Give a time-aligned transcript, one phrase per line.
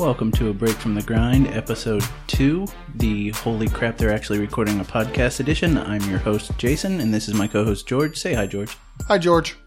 [0.00, 2.66] Welcome to a break from the grind, episode two.
[2.94, 5.76] The holy crap, they're actually recording a podcast edition.
[5.76, 8.16] I'm your host Jason, and this is my co-host George.
[8.16, 8.78] Say hi, George.
[9.08, 9.58] Hi, George.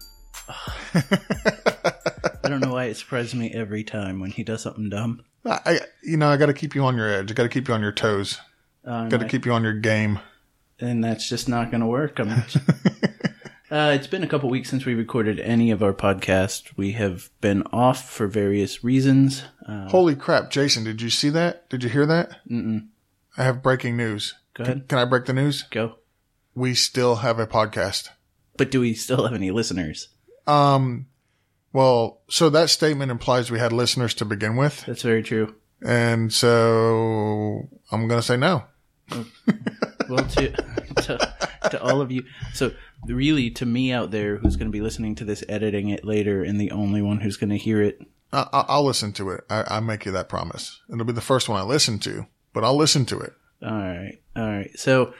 [0.92, 5.22] I don't know why it surprises me every time when he does something dumb.
[5.46, 7.30] I, you know, I got to keep you on your edge.
[7.30, 8.40] I got to keep you on your toes.
[8.84, 10.18] Uh, Got to keep you on your game.
[10.80, 12.18] and that's just not going to work.
[12.18, 12.42] I'm
[13.74, 16.70] uh, it's been a couple weeks since we recorded any of our podcasts.
[16.76, 19.42] We have been off for various reasons.
[19.66, 20.84] Uh, Holy crap, Jason!
[20.84, 21.68] Did you see that?
[21.68, 22.38] Did you hear that?
[22.48, 22.86] Mm-mm.
[23.36, 24.34] I have breaking news.
[24.54, 25.62] go ahead, Can I break the news?
[25.70, 25.96] go.
[26.54, 28.10] We still have a podcast.
[28.56, 30.08] But do we still have any listeners?
[30.46, 31.06] Um,
[31.72, 35.56] well, so that statement implies we had listeners to begin with, That's very true.
[35.84, 38.62] and so I'm gonna say no.
[40.08, 40.50] Well, to,
[41.02, 41.34] to
[41.70, 42.70] to all of you, so
[43.06, 46.42] really to me out there who's going to be listening to this, editing it later,
[46.42, 48.00] and the only one who's going to hear it.
[48.32, 49.44] I, I- I'll listen to it.
[49.50, 50.80] I, I make you that promise.
[50.92, 53.32] It'll be the first one I listen to, but I'll listen to it.
[53.62, 54.70] All right, all right.
[54.78, 55.14] So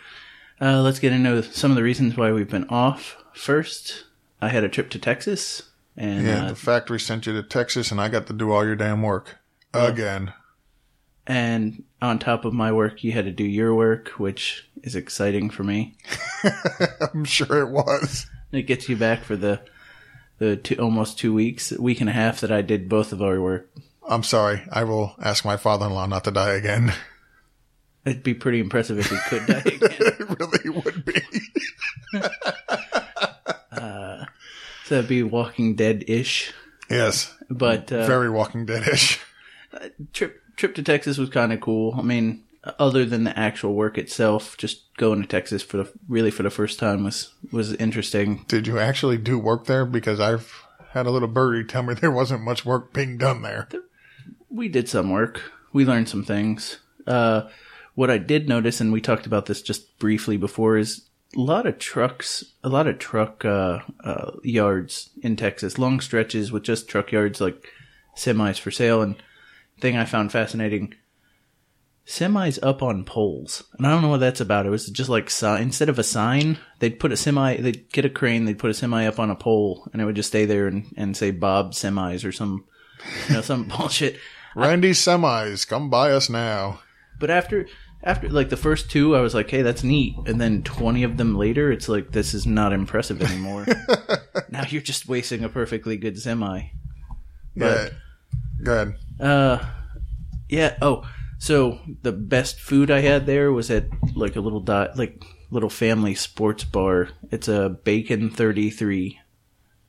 [0.61, 3.17] uh, let's get into some of the reasons why we've been off.
[3.33, 4.05] First,
[4.43, 7.91] I had a trip to Texas, and Yeah, uh, the factory sent you to Texas,
[7.91, 9.37] and I got to do all your damn work
[9.73, 10.33] again.
[11.27, 15.51] and on top of my work, you had to do your work, which is exciting
[15.51, 15.97] for me.
[17.15, 18.27] I'm sure it was.
[18.53, 19.61] It gets you back for the
[20.39, 23.41] the two, almost two weeks, week and a half that I did both of our
[23.41, 23.69] work.
[24.07, 24.63] I'm sorry.
[24.71, 26.93] I will ask my father-in-law not to die again.
[28.05, 29.79] It'd be pretty impressive if he could die again.
[29.91, 31.23] it really would be.
[33.73, 34.25] uh,
[34.85, 36.53] so that'd be Walking Dead ish.
[36.91, 39.17] Yes, But uh, very Walking Dead-ish.
[39.17, 39.24] trip
[40.57, 41.95] trip to Texas was kind of cool.
[41.99, 42.45] I mean,
[42.79, 46.51] other than the actual work itself, just going to Texas for the really for the
[46.51, 48.45] first time was was interesting.
[48.49, 49.85] Did you actually do work there?
[49.85, 53.69] Because I've had a little birdie tell me there wasn't much work being done there.
[54.49, 55.43] We did some work.
[55.73, 56.79] We learned some things.
[57.07, 57.49] Uh,
[57.95, 61.67] what I did notice, and we talked about this just briefly before, is a lot
[61.67, 66.89] of trucks, a lot of truck uh, uh, yards in Texas, long stretches with just
[66.89, 67.69] truck yards like
[68.17, 69.03] semis for sale.
[69.03, 69.17] And
[69.81, 70.95] thing I found fascinating,
[72.07, 74.67] semis up on poles, and I don't know what that's about.
[74.67, 78.11] It was just like instead of a sign, they'd put a semi, they'd get a
[78.11, 80.67] crane, they'd put a semi up on a pole, and it would just stay there
[80.67, 82.65] and, and say Bob semis or some,
[83.29, 84.19] you know, some bullshit.
[84.55, 86.81] Randy semis, come by us now.
[87.19, 87.67] But after
[88.03, 91.17] after like the first two, I was like, "Hey, that's neat." And then twenty of
[91.17, 93.67] them later, it's like this is not impressive anymore.
[94.51, 96.71] now you're just wasting a perfectly good semi.
[97.57, 97.89] yeah.
[98.65, 98.95] Go ahead.
[99.21, 99.65] Uh,
[100.49, 100.77] yeah.
[100.83, 101.09] Oh,
[101.39, 105.71] so the best food I had there was at like a little dot like little
[105.71, 107.11] family sports bar.
[107.31, 109.21] It's a Bacon thirty three.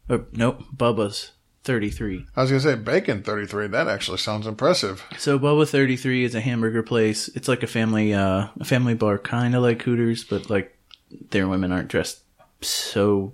[0.10, 1.32] Or nope, Bubba's
[1.64, 2.26] thirty three.
[2.36, 3.68] I was gonna say bacon 33.
[3.68, 5.04] That actually sounds impressive.
[5.18, 7.28] So Bubba Thirty Three is a hamburger place.
[7.30, 10.78] It's like a family uh a family bar kind of like Hooters, but like
[11.32, 12.20] their women aren't dressed
[12.62, 13.34] so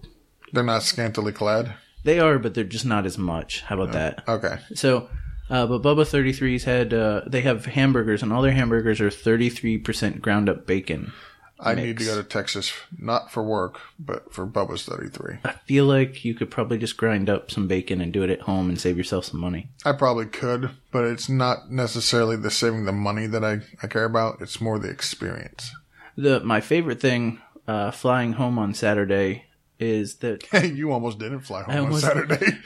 [0.53, 1.74] They're not scantily clad.
[2.03, 3.62] they are, but they're just not as much.
[3.62, 4.24] How about that?
[4.28, 4.57] Okay.
[4.75, 5.09] So
[5.51, 10.22] uh, but Bubba 33's had uh, they have hamburgers and all their hamburgers are 33%
[10.22, 11.12] ground up bacon.
[11.59, 15.39] I need to go to Texas, not for work, but for Bubba's 33.
[15.45, 18.41] I feel like you could probably just grind up some bacon and do it at
[18.41, 19.69] home and save yourself some money.
[19.85, 24.06] I probably could, but it's not necessarily the saving the money that I, I care
[24.06, 24.41] about.
[24.41, 25.72] It's more the experience.
[26.16, 29.45] The my favorite thing uh, flying home on Saturday
[29.79, 32.57] is that Hey, you almost didn't fly home on Saturday.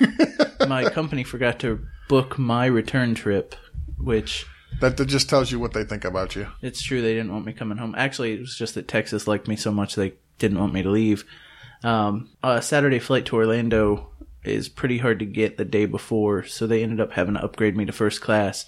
[0.66, 3.54] my company forgot to book my return trip,
[3.96, 4.44] which
[4.80, 6.48] that, that just tells you what they think about you.
[6.60, 7.94] it's true they didn't want me coming home.
[7.96, 10.90] Actually, it was just that Texas liked me so much they didn't want me to
[10.90, 11.24] leave.
[11.84, 14.10] Um, a Saturday flight to Orlando
[14.42, 17.76] is pretty hard to get the day before, so they ended up having to upgrade
[17.76, 18.66] me to first class.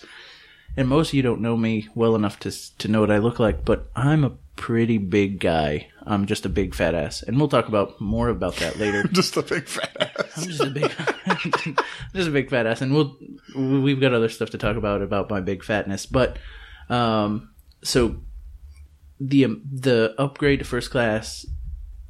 [0.76, 3.40] And most of you don't know me well enough to to know what I look
[3.40, 5.88] like, but I'm a pretty big guy.
[6.06, 9.02] I'm just a big fat ass, and we'll talk about more about that later.
[9.12, 10.36] Just a big fat ass.
[10.36, 10.92] I'm just a big,
[12.14, 13.16] just a big fat ass, and we'll
[13.56, 16.06] we've got other stuff to talk about about my big fatness.
[16.06, 16.38] But
[16.88, 17.50] um,
[17.82, 18.22] so
[19.20, 21.44] the um, the upgrade to first class,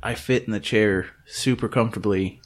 [0.02, 2.42] I fit in the chair super comfortably.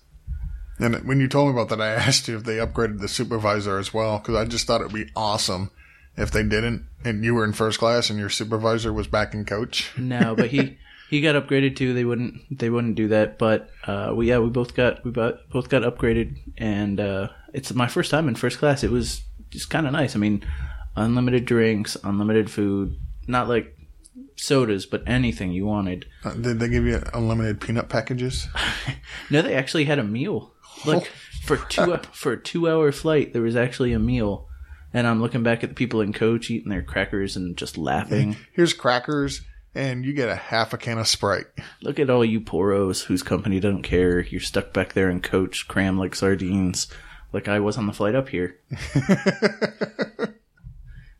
[0.78, 3.78] And when you told me about that, I asked you if they upgraded the supervisor
[3.78, 5.72] as well, because I just thought it would be awesome
[6.16, 9.44] if they didn't, and you were in first class and your supervisor was back in
[9.44, 9.92] coach.
[9.96, 10.78] No, but he
[11.10, 11.94] he got upgraded too.
[11.94, 13.38] They wouldn't they wouldn't do that.
[13.38, 17.72] But uh, we yeah we both got we both both got upgraded, and uh, it's
[17.74, 18.82] my first time in first class.
[18.82, 20.16] It was just kind of nice.
[20.16, 20.44] I mean,
[20.96, 23.76] unlimited drinks, unlimited food, not like
[24.36, 26.06] sodas, but anything you wanted.
[26.24, 28.48] Uh, did they give you unlimited peanut packages?
[29.30, 30.52] No, they actually had a meal.
[30.84, 31.10] Like
[31.44, 34.48] for two for a two hour flight, there was actually a meal,
[34.96, 38.34] And I'm looking back at the people in coach eating their crackers and just laughing.
[38.54, 39.42] Here's crackers,
[39.74, 41.44] and you get a half a can of Sprite.
[41.82, 44.20] Look at all you poros whose company doesn't care.
[44.20, 46.88] You're stuck back there in coach, cram like sardines,
[47.34, 48.56] like I was on the flight up here.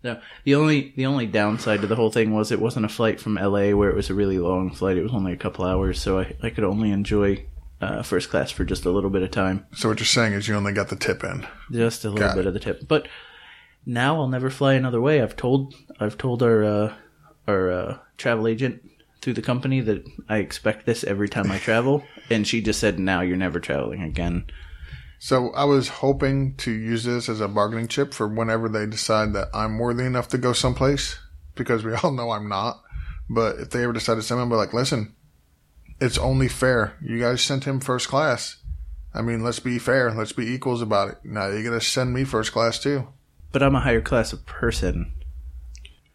[0.03, 3.21] no, the only the only downside to the whole thing was it wasn't a flight
[3.21, 4.97] from LA where it was a really long flight.
[4.97, 7.45] It was only a couple hours, so I, I could only enjoy
[7.81, 10.49] uh, first class for just a little bit of time, So what you're saying is
[10.49, 11.47] you only got the tip in.
[11.71, 12.49] just a little Got bit it.
[12.49, 12.89] of the tip.
[12.89, 13.07] But
[13.87, 15.23] now I'll never fly another way.
[15.23, 16.95] I've told I've told our uh,
[17.47, 18.83] our uh, travel agent
[19.23, 22.99] through the company that I expect this every time I travel, and she just said,
[22.99, 24.47] "Now you're never traveling again."
[25.19, 29.33] So I was hoping to use this as a bargaining chip for whenever they decide
[29.33, 31.19] that I'm worthy enough to go someplace,
[31.55, 32.83] because we all know I'm not.
[33.29, 35.15] But if they ever decide to send him, be like, listen,
[36.01, 36.97] it's only fair.
[37.01, 38.59] You guys sent him first class.
[39.15, 40.13] I mean, let's be fair.
[40.13, 41.19] Let's be equals about it.
[41.25, 43.09] Now you're gonna send me first class too.
[43.53, 45.13] But I'm a higher class of person.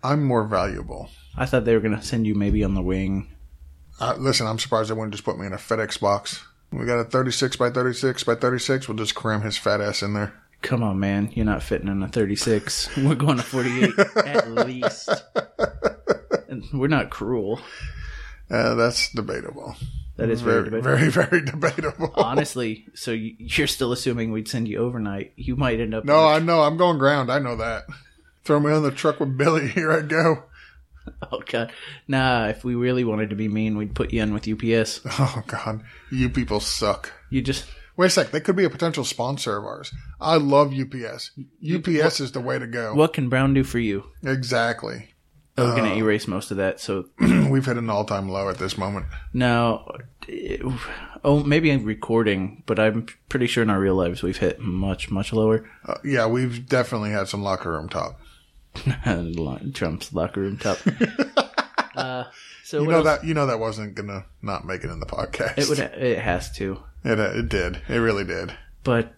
[0.03, 1.09] I'm more valuable.
[1.35, 3.35] I thought they were gonna send you maybe on the wing.
[3.99, 6.43] Uh, listen, I'm surprised they wouldn't just put me in a FedEx box.
[6.71, 8.87] We got a 36 by 36 by 36.
[8.87, 10.33] We'll just cram his fat ass in there.
[10.61, 12.95] Come on, man, you're not fitting in a 36.
[12.97, 13.91] We're going to 48
[14.25, 15.09] at least.
[16.49, 17.59] And we're not cruel.
[18.49, 19.75] Uh, that's debatable.
[20.21, 20.97] That is very, Very, debatable.
[20.97, 22.13] very, very debatable.
[22.15, 25.33] Honestly, so you- you're still assuming we'd send you overnight.
[25.35, 26.05] You might end up.
[26.05, 26.61] No, I know.
[26.61, 27.31] I'm going ground.
[27.31, 27.83] I know that.
[28.43, 29.67] Throw me on the truck with Billy.
[29.75, 30.43] Here I go.
[31.31, 31.71] oh god,
[32.07, 32.47] nah.
[32.47, 35.01] If we really wanted to be mean, we'd put you in with UPS.
[35.19, 35.81] Oh God,
[36.11, 37.11] you people suck.
[37.31, 37.65] You just
[37.97, 38.31] Wait a sec.
[38.31, 39.91] They could be a potential sponsor of ours.
[40.19, 41.31] I love UPS.
[41.67, 42.93] UPS is the way to go.
[42.93, 44.03] what can Brown do for you?
[44.23, 45.09] Exactly.
[45.57, 46.79] I was gonna uh, erase most of that.
[46.79, 49.05] So We've hit an all-time low at this moment.
[49.33, 49.85] now,
[51.23, 55.09] oh, maybe I'm recording, but I'm pretty sure in our real lives we've hit much,
[55.11, 55.69] much lower.
[55.85, 58.19] Uh, yeah, we've definitely had some locker room talk.
[59.73, 60.77] Trump's locker room top.
[61.95, 62.25] uh,
[62.63, 63.05] so You know else?
[63.05, 63.23] that.
[63.25, 65.57] You know that wasn't gonna not make it in the podcast.
[65.57, 65.79] it would.
[65.79, 66.81] It has to.
[67.03, 67.81] It, uh, it did.
[67.89, 68.53] It really did.
[68.83, 69.13] But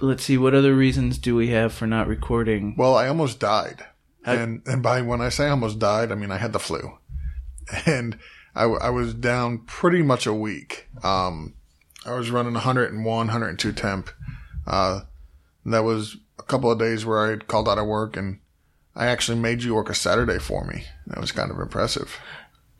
[0.00, 0.38] let's see.
[0.38, 2.74] What other reasons do we have for not recording?
[2.76, 3.84] Well, I almost died.
[4.24, 6.58] How- and and by when I say I almost died, I mean I had the
[6.60, 6.98] flu,
[7.86, 8.18] and
[8.56, 10.88] I, w- I was down pretty much a week.
[11.04, 11.54] Um,
[12.04, 14.10] I was running 101, 102 temp.
[14.66, 15.02] Uh,
[15.66, 18.40] that was a couple of days where I had called out of work, and
[18.94, 20.84] I actually made you work a Saturday for me.
[21.06, 22.18] That was kind of impressive.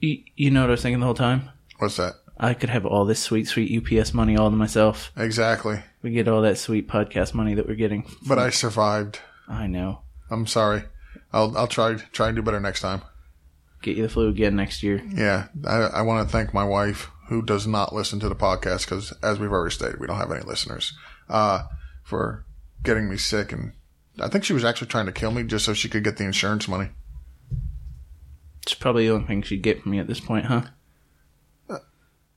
[0.00, 1.50] You, you know what I was thinking the whole time?
[1.78, 2.14] What's that?
[2.38, 5.10] I could have all this sweet, sweet UPS money all to myself.
[5.16, 5.82] Exactly.
[6.02, 8.08] We get all that sweet podcast money that we're getting.
[8.26, 9.20] But I survived.
[9.48, 10.00] I know.
[10.30, 10.84] I'm sorry.
[11.32, 13.02] I'll I'll try try and do better next time.
[13.86, 15.00] Get you the flu again next year.
[15.14, 18.80] Yeah, I, I want to thank my wife who does not listen to the podcast
[18.80, 20.92] because, as we've already stated, we don't have any listeners.
[21.28, 21.62] Uh,
[22.02, 22.44] for
[22.82, 23.74] getting me sick, and
[24.18, 26.24] I think she was actually trying to kill me just so she could get the
[26.24, 26.88] insurance money.
[28.62, 30.62] It's probably the only thing she'd get from me at this point, huh?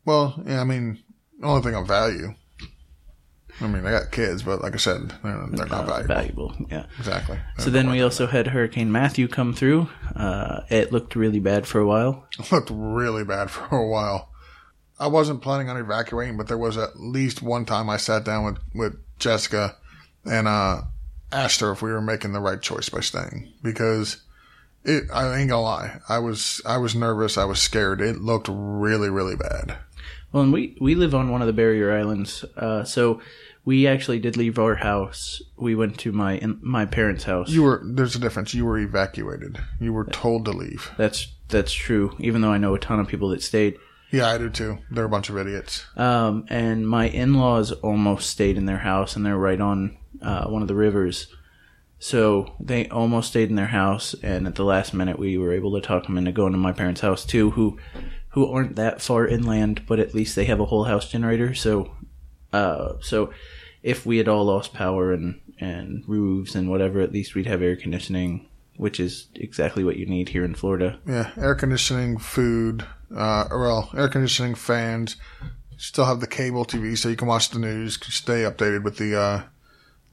[0.06, 1.00] Well, yeah, I mean,
[1.40, 2.36] the only thing of value.
[3.62, 6.08] I mean, I got kids, but like I said, they're, they're not Uh, valuable.
[6.08, 6.86] valuable, yeah.
[6.98, 7.38] Exactly.
[7.58, 9.90] So then we also had Hurricane Matthew come through.
[10.16, 12.26] Uh, it looked really bad for a while.
[12.40, 14.30] It looked really bad for a while.
[15.00, 18.46] I wasn't planning on evacuating, but there was at least one time I sat down
[18.46, 19.76] with, with Jessica
[20.26, 20.82] and uh,
[21.32, 24.22] asked her if we were making the right choice by staying because
[24.84, 25.06] it.
[25.14, 28.02] I ain't gonna lie, I was I was nervous, I was scared.
[28.02, 29.78] It looked really really bad.
[30.32, 33.20] Well, and we, we live on one of the barrier islands, uh, so
[33.66, 35.42] we actually did leave our house.
[35.58, 37.50] We went to my in, my parents' house.
[37.50, 38.54] You were there's a difference.
[38.54, 39.60] You were evacuated.
[39.80, 40.92] You were told to leave.
[40.98, 42.16] That's that's true.
[42.20, 43.78] Even though I know a ton of people that stayed.
[44.12, 44.80] Yeah, I do too.
[44.90, 45.86] They're a bunch of idiots.
[45.96, 50.64] Um, and my in-laws almost stayed in their house, and they're right on uh, one
[50.64, 51.28] of the rivers.
[52.00, 55.74] So they almost stayed in their house, and at the last minute, we were able
[55.74, 57.78] to talk them into going to my parents' house too, who
[58.30, 61.54] who aren't that far inland, but at least they have a whole house generator.
[61.54, 61.92] So,
[62.54, 63.32] uh, so
[63.84, 67.62] if we had all lost power and and roofs and whatever, at least we'd have
[67.62, 71.00] air conditioning, which is exactly what you need here in Florida.
[71.06, 75.18] Yeah, air conditioning, food, uh, well, air conditioning, fans.
[75.78, 79.18] Still have the cable TV so you can watch the news, stay updated with the
[79.18, 79.44] uh,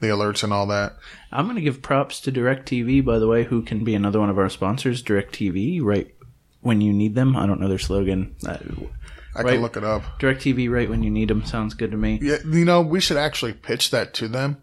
[0.00, 0.96] the alerts and all that.
[1.32, 4.30] I'm going to give props to DirecTV, by the way, who can be another one
[4.30, 5.02] of our sponsors.
[5.02, 6.14] DirecTV, right
[6.60, 7.36] when you need them.
[7.36, 8.36] I don't know their slogan.
[9.36, 9.52] I Right.
[9.52, 10.02] can look it up.
[10.18, 12.18] DirecTV, right when you need them, sounds good to me.
[12.22, 14.58] Yeah, you know, we should actually pitch that to them.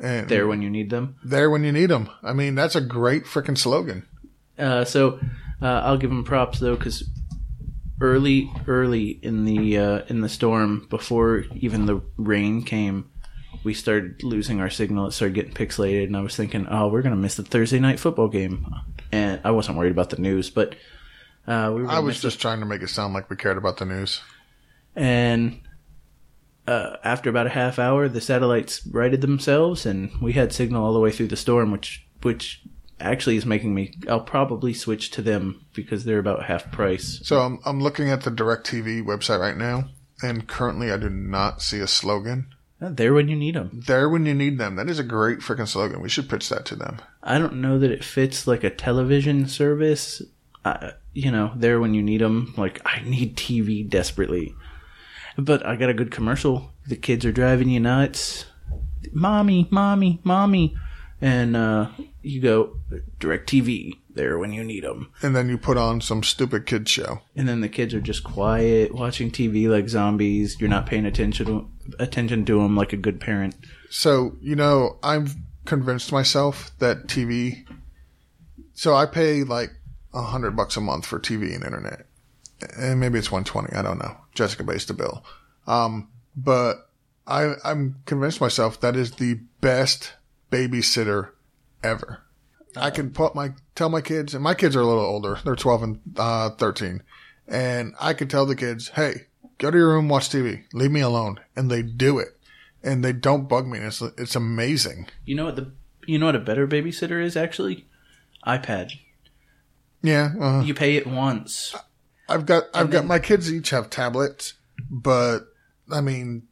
[0.00, 1.16] And There when you need them.
[1.24, 2.08] there when you need them.
[2.22, 4.06] I mean, that's a great freaking slogan.
[4.58, 5.18] Uh, so
[5.60, 7.02] uh, I'll give them props though, because
[8.00, 13.10] early, early in the uh, in the storm, before even the rain came,
[13.64, 15.06] we we started losing our signal.
[15.08, 17.98] It started getting pixelated, and I was thinking, oh, we're gonna miss the Thursday night
[17.98, 18.66] football game.
[19.10, 20.76] And I wasn't worried about the news, but
[21.48, 21.90] uh, we were.
[21.90, 24.20] I was just trying to make it sound like we cared about the news.
[24.94, 25.60] and.
[26.66, 30.92] Uh, after about a half hour, the satellites righted themselves, and we had signal all
[30.92, 32.62] the way through the storm, which which
[33.00, 33.94] actually is making me.
[34.06, 37.20] I'll probably switch to them because they're about half price.
[37.24, 39.88] So I'm I'm looking at the DirecTV website right now,
[40.22, 42.48] and currently I do not see a slogan.
[42.80, 43.80] There when you need them.
[43.86, 44.76] There when you need them.
[44.76, 46.02] That is a great freaking slogan.
[46.02, 47.00] We should pitch that to them.
[47.22, 50.22] I don't know that it fits like a television service.
[50.64, 52.54] Uh, you know, there when you need them.
[52.56, 54.54] Like I need TV desperately,
[55.36, 56.70] but I got a good commercial.
[56.86, 58.46] The kids are driving you nuts.
[59.12, 60.76] Mommy, mommy, mommy,
[61.20, 61.88] and uh,
[62.22, 62.76] you go
[63.18, 65.12] DirecTV there when you need them.
[65.20, 67.20] And then you put on some stupid kid show.
[67.34, 70.60] And then the kids are just quiet, watching TV like zombies.
[70.60, 73.56] You're not paying attention to, attention to them like a good parent.
[73.90, 75.34] So, you know, I've
[75.64, 77.64] convinced myself that TV.
[78.74, 79.70] So I pay like
[80.18, 82.06] a hundred bucks a month for TV and internet,
[82.76, 83.72] and maybe it's one twenty.
[83.74, 84.16] I don't know.
[84.34, 85.24] Jessica based the bill,
[85.66, 86.90] um, but
[87.26, 90.14] I I'm convinced myself that is the best
[90.50, 91.30] babysitter
[91.82, 92.22] ever.
[92.76, 95.38] I can put my tell my kids, and my kids are a little older.
[95.44, 97.02] They're twelve and uh, thirteen,
[97.46, 99.26] and I can tell the kids, "Hey,
[99.58, 102.38] go to your room, watch TV, leave me alone," and they do it
[102.82, 103.78] and they don't bug me.
[103.78, 105.08] And it's it's amazing.
[105.24, 105.72] You know what the
[106.06, 107.86] you know what a better babysitter is actually?
[108.46, 108.92] iPad.
[110.02, 111.74] Yeah, uh, You pay it once.
[112.28, 114.54] I've got I've got my kids each have tablets,
[114.90, 115.40] but
[115.90, 116.46] I mean,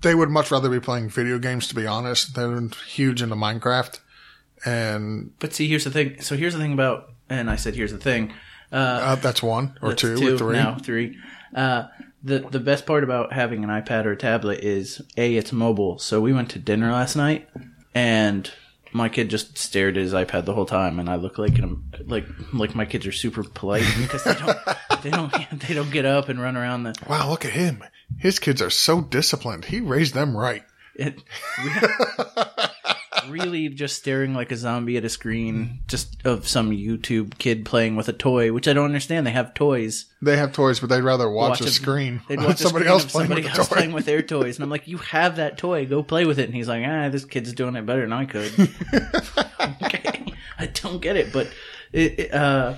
[0.00, 1.68] they would much rather be playing video games.
[1.68, 4.00] To be honest, they're huge into Minecraft,
[4.64, 6.20] and But see, here's the thing.
[6.22, 8.32] So here's the thing about, and I said here's the thing.
[8.72, 10.56] Uh, uh, that's one or that's two, or three.
[10.56, 11.16] now, three.
[11.54, 11.84] Uh,
[12.22, 15.98] the the best part about having an iPad or a tablet is a it's mobile.
[15.98, 17.48] So we went to dinner last night,
[17.94, 18.50] and
[18.96, 21.84] my kid just stared at his iPad the whole time, and I look like an,
[22.06, 24.58] like like my kids are super polite because they don't
[25.02, 27.84] they don't they don't get up and run around the Wow, look at him.
[28.18, 29.66] His kids are so disciplined.
[29.66, 30.64] He raised them right.
[30.94, 31.22] it,
[33.28, 37.96] really just staring like a zombie at a screen just of some YouTube kid playing
[37.96, 39.26] with a toy, which I don't understand.
[39.26, 40.06] They have toys.
[40.22, 42.20] They have toys, but they'd rather watch, a a- screen.
[42.28, 44.70] They'd watch somebody screen else playing somebody with else playing with their toys, and I'm
[44.70, 45.86] like, "You have that toy.
[45.86, 48.24] Go play with it." And he's like, "Ah, this kid's doing it better than I
[48.24, 48.52] could."
[49.60, 50.24] okay,
[50.58, 51.48] I don't get it, but
[51.92, 52.74] it, it, uh,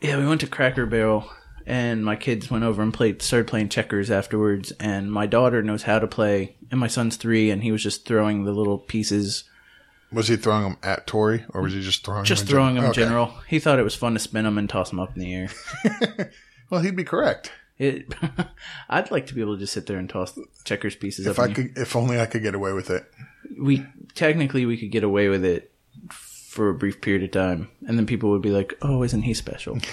[0.00, 1.30] yeah, we went to Cracker Barrel,
[1.66, 5.84] and my kids went over and played, started playing checkers afterwards, and my daughter knows
[5.84, 9.44] how to play, and my son's three, and he was just throwing the little pieces,
[10.12, 12.24] Was he throwing them at Tori, or was he just throwing?
[12.24, 13.34] just them in throwing them gen- in general.
[13.48, 15.48] He thought it was fun to spin them and toss them up in the air.
[16.70, 17.52] Well, he'd be correct.
[17.78, 18.14] It,
[18.88, 21.50] I'd like to be able to just sit there and toss checkers pieces If up.
[21.50, 23.04] I could, if only I could get away with it.
[23.60, 25.70] we technically we could get away with it
[26.10, 29.34] for a brief period of time, and then people would be like, "Oh, isn't he
[29.34, 29.78] special?"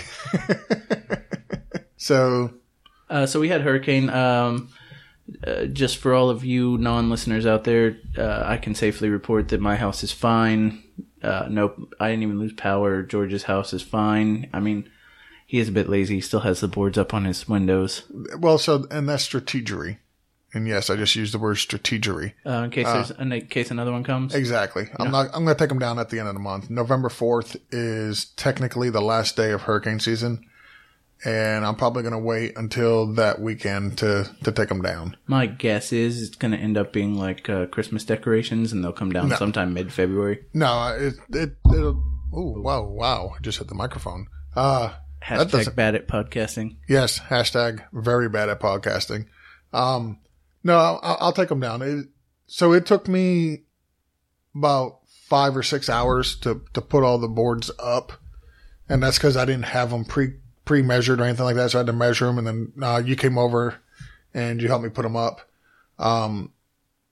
[1.98, 2.54] So
[3.10, 4.10] uh, so we had hurricane.
[4.10, 4.70] Um,
[5.46, 9.62] uh, just for all of you non-listeners out there, uh, I can safely report that
[9.62, 10.84] my house is fine.
[11.22, 13.04] Uh, nope, I didn't even lose power.
[13.04, 14.50] George's house is fine.
[14.54, 14.90] I mean,
[15.46, 16.16] he is a bit lazy.
[16.16, 18.04] He still has the boards up on his windows.
[18.38, 19.98] Well, so and that's strategery,
[20.54, 22.34] and yes, I just used the word strategery.
[22.46, 24.34] Uh, in case there's in case another one comes.
[24.34, 24.90] Exactly.
[25.00, 25.28] I'm not.
[25.34, 26.70] I'm going to take them down at the end of the month.
[26.70, 30.46] November fourth is technically the last day of hurricane season,
[31.26, 35.18] and I'm probably going to wait until that weekend to to take them down.
[35.28, 38.92] My guess is it's going to end up being like uh, Christmas decorations, and they'll
[38.92, 40.46] come down sometime mid-February.
[40.54, 42.04] No, it it it'll.
[42.32, 43.34] Oh wow wow!
[43.36, 44.28] I just hit the microphone.
[44.56, 46.78] Uh Hashtag bad at podcasting.
[46.88, 49.26] Yes, hashtag very bad at podcasting.
[49.74, 50.20] Um,
[50.64, 51.82] no, I'll, I'll take them down.
[51.82, 52.08] It,
[52.48, 53.64] so it took me
[54.56, 58.14] about five or six hours to, to put all the boards up.
[58.88, 60.39] And that's because I didn't have them pre,
[60.70, 61.72] pre measured or anything like that.
[61.72, 62.38] So I had to measure them.
[62.38, 63.78] And then, uh, you came over
[64.36, 65.42] and you helped me put them up.
[65.98, 66.54] Um,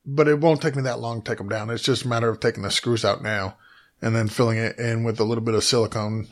[0.05, 1.71] but it won't take me that long to take them down.
[1.71, 3.57] It's just a matter of taking the screws out now
[3.99, 6.27] and then filling it in with a little bit of silicone.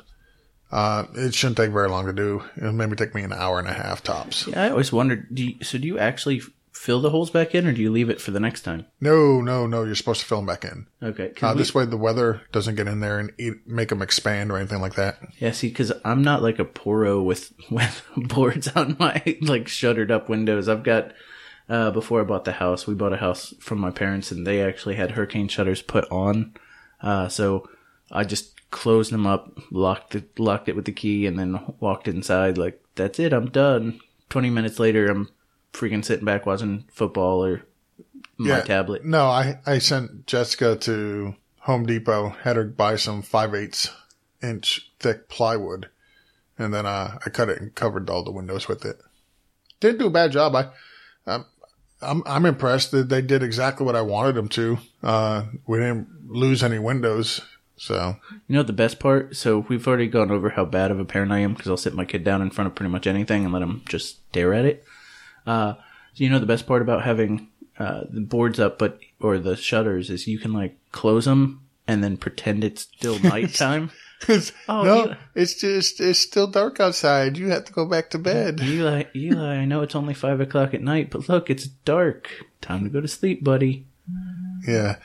[0.71, 2.43] Uh, it shouldn't take very long to do.
[2.57, 4.45] It'll maybe take me an hour and a half tops.
[4.45, 5.33] Yeah, I always wondered.
[5.33, 5.79] Do you, so?
[5.79, 6.43] Do you actually
[6.75, 8.85] fill the holes back in, or do you leave it for the next time?
[9.01, 9.83] No, no, no.
[9.83, 10.85] You're supposed to fill them back in.
[11.01, 11.31] Okay.
[11.41, 14.51] Uh, we- this way the weather doesn't get in there and eat, make them expand
[14.51, 15.17] or anything like that.
[15.39, 20.11] yeah, see, because I'm not like a poro with with boards on my like shuttered
[20.11, 20.67] up windows.
[20.69, 21.11] I've got.
[21.67, 24.61] Uh, before I bought the house, we bought a house from my parents, and they
[24.61, 26.53] actually had hurricane shutters put on.
[27.01, 27.67] Uh, so
[28.11, 32.07] I just closed them up, locked it, locked it with the key, and then walked
[32.07, 32.59] inside.
[32.59, 33.99] Like that's it, I'm done.
[34.29, 35.29] Twenty minutes later, I'm
[35.75, 37.63] freaking sitting back watching football or
[38.37, 38.61] my Yeah.
[38.61, 39.05] tablet.
[39.05, 43.91] No, I, I sent Jessica to Home Depot, had her buy some 5 8
[44.43, 45.89] inch thick plywood,
[46.57, 48.99] and then uh, I cut it and covered all the windows with it.
[49.79, 50.55] Didn't do a bad job.
[50.55, 50.69] I,
[51.25, 51.45] I'm,
[52.01, 54.77] I'm, I'm impressed that they did exactly what I wanted them to.
[55.03, 57.41] Uh, we didn't lose any windows,
[57.77, 58.17] so
[58.47, 59.35] You know the best part?
[59.35, 61.93] So we've already gone over how bad of a parent I am because I'll sit
[61.93, 64.65] my kid down in front of pretty much anything and let him just stare at
[64.65, 64.83] it.
[65.45, 65.73] Uh,
[66.13, 67.47] so you know the best part about having
[67.77, 72.03] uh, the boards up, but or the shutters is you can like close them and
[72.03, 73.91] then pretend it's still nighttime.
[74.67, 77.37] Oh, no, you- it's just it's still dark outside.
[77.37, 78.59] You have to go back to bed.
[78.63, 82.29] Eli, Eli, I know it's only five o'clock at night, but look, it's dark.
[82.61, 83.85] Time to go to sleep, buddy.
[84.65, 84.95] Yeah,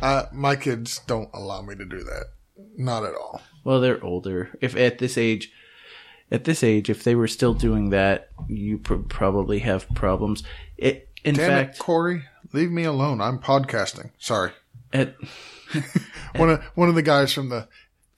[0.00, 2.26] uh, my kids don't allow me to do that.
[2.78, 3.42] Not at all.
[3.64, 4.56] Well, they're older.
[4.60, 5.52] If at this age,
[6.30, 10.42] at this age, if they were still doing that, you pr- probably have problems.
[10.76, 13.20] It, in Damn fact, it, Corey, leave me alone.
[13.20, 14.10] I'm podcasting.
[14.18, 14.52] Sorry.
[14.92, 15.14] at
[16.36, 17.66] One of one of the guys from the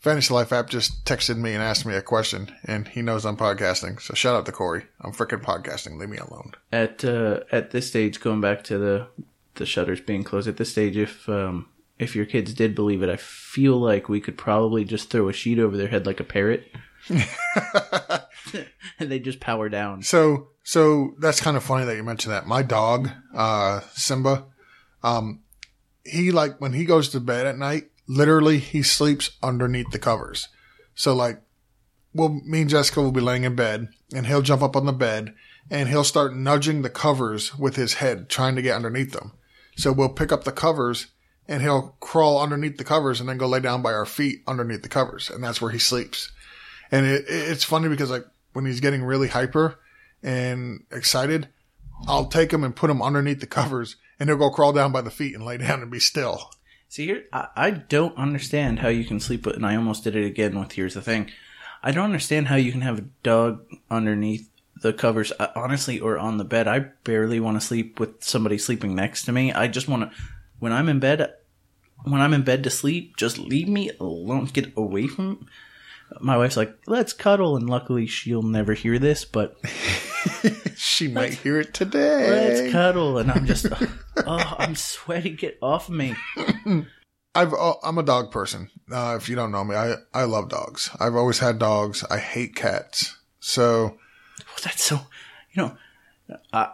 [0.00, 3.37] Fantasy Life app just texted me and asked me a question, and he knows I'm
[3.37, 4.00] podcasting.
[4.00, 4.85] So shout out to Corey.
[5.00, 5.99] I'm freaking podcasting.
[5.99, 6.53] Leave me alone.
[6.73, 9.07] at uh, at this stage, going back to the
[9.55, 10.47] the shutters being closed.
[10.49, 11.67] At this stage, if um,
[11.99, 15.33] if your kids did believe it, I feel like we could probably just throw a
[15.33, 16.67] sheet over their head like a parrot,
[18.99, 20.03] and they just power down.
[20.03, 22.47] So so that's kind of funny that you mentioned that.
[22.47, 24.45] My dog, uh, Simba,
[25.03, 25.41] um,
[26.05, 30.49] he like when he goes to bed at night, literally he sleeps underneath the covers.
[30.95, 31.41] So like,
[32.12, 34.93] well, me and Jessica will be laying in bed, and he'll jump up on the
[34.93, 35.35] bed,
[35.71, 39.32] and he'll start nudging the covers with his head, trying to get underneath them.
[39.76, 41.06] So we'll pick up the covers,
[41.47, 44.82] and he'll crawl underneath the covers, and then go lay down by our feet underneath
[44.82, 46.32] the covers, and that's where he sleeps.
[46.91, 49.79] And it, it- it's funny because like when he's getting really hyper
[50.23, 51.49] and excited,
[52.07, 55.01] I'll take him and put him underneath the covers, and he'll go crawl down by
[55.01, 56.51] the feet and lay down and be still.
[56.89, 60.17] See here, I, I don't understand how you can sleep with, and I almost did
[60.17, 61.31] it again with here's the thing.
[61.83, 64.49] I don't understand how you can have a dog underneath
[64.81, 66.67] the covers, uh, honestly, or on the bed.
[66.67, 69.53] I barely want to sleep with somebody sleeping next to me.
[69.53, 70.19] I just want to,
[70.61, 71.35] when I'm in bed,
[72.05, 74.47] when I'm in bed to sleep, just leave me alone.
[74.47, 75.47] Get away from.
[76.21, 79.56] My wife's like, let's cuddle, and luckily she'll never hear this, but
[80.76, 82.30] She might hear it today.
[82.30, 83.66] let's cuddle, and I'm just,
[84.26, 85.30] oh, I'm sweaty.
[85.30, 86.14] Get off me.
[87.34, 88.71] I've oh, I'm a dog person.
[88.90, 90.90] Uh, if you don't know me, I I love dogs.
[90.99, 92.04] I've always had dogs.
[92.10, 93.16] I hate cats.
[93.40, 95.00] So Well, that's so,
[95.52, 95.76] you know,
[96.52, 96.71] I,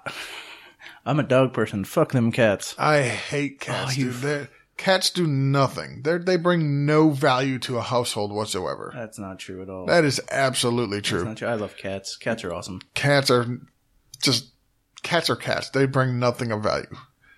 [1.04, 1.84] I'm a dog person.
[1.84, 2.74] Fuck them cats.
[2.78, 4.14] I hate cats, Oh, you- dude.
[4.22, 6.02] They're- Cats do nothing.
[6.02, 8.92] They they bring no value to a household whatsoever.
[8.94, 9.86] That's not true at all.
[9.86, 11.24] That is absolutely That's true.
[11.24, 11.48] not true.
[11.48, 12.16] I love cats.
[12.16, 12.80] Cats are awesome.
[12.94, 13.46] Cats are
[14.22, 14.50] just
[15.02, 15.70] cats are cats.
[15.70, 16.88] They bring nothing of value.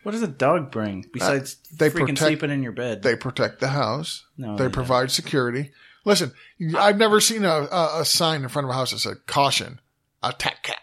[0.03, 3.03] What does a dog bring uh, besides they freaking protect- sleeping in your bed?
[3.03, 4.25] They protect the house.
[4.39, 5.73] No, they they provide security.
[6.05, 6.33] Listen,
[6.79, 9.81] I've never seen a, a, a sign in front of a house that said "caution,
[10.23, 10.79] attack cat."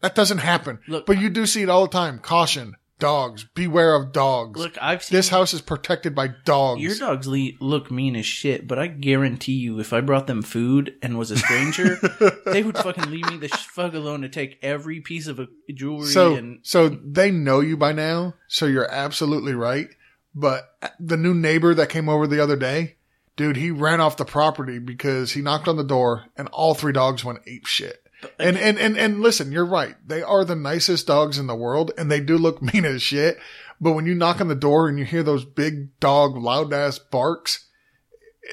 [0.00, 0.80] That doesn't happen.
[0.88, 2.18] Look- but you do see it all the time.
[2.18, 3.44] Caution, dogs.
[3.54, 4.58] Beware of dogs.
[4.58, 6.80] Look, I've seen this house is protected by dogs.
[6.80, 10.42] your dogs le- look mean as shit, but I guarantee you, if I brought them
[10.42, 11.98] food and was a stranger,
[12.46, 15.40] they would fucking leave me the fuck alone to take every piece of
[15.72, 18.34] jewelry so, and so they know you by now.
[18.48, 19.88] So you're absolutely right.
[20.34, 20.68] But
[21.00, 22.96] the new neighbor that came over the other day,
[23.36, 26.92] dude, he ran off the property because he knocked on the door and all three
[26.92, 28.05] dogs went ape shit.
[28.38, 29.94] And, and, and, and listen, you're right.
[30.06, 33.38] They are the nicest dogs in the world and they do look mean as shit.
[33.80, 36.98] But when you knock on the door and you hear those big dog loud ass
[36.98, 37.66] barks,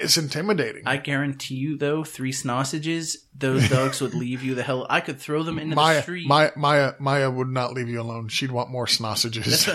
[0.02, 0.84] it's intimidating.
[0.86, 4.88] I guarantee you, though, three sausages, those dogs would leave you the hell.
[4.90, 6.28] I could throw them into the street.
[6.28, 8.28] Maya, Maya, Maya would not leave you alone.
[8.28, 9.70] She'd want more sausages.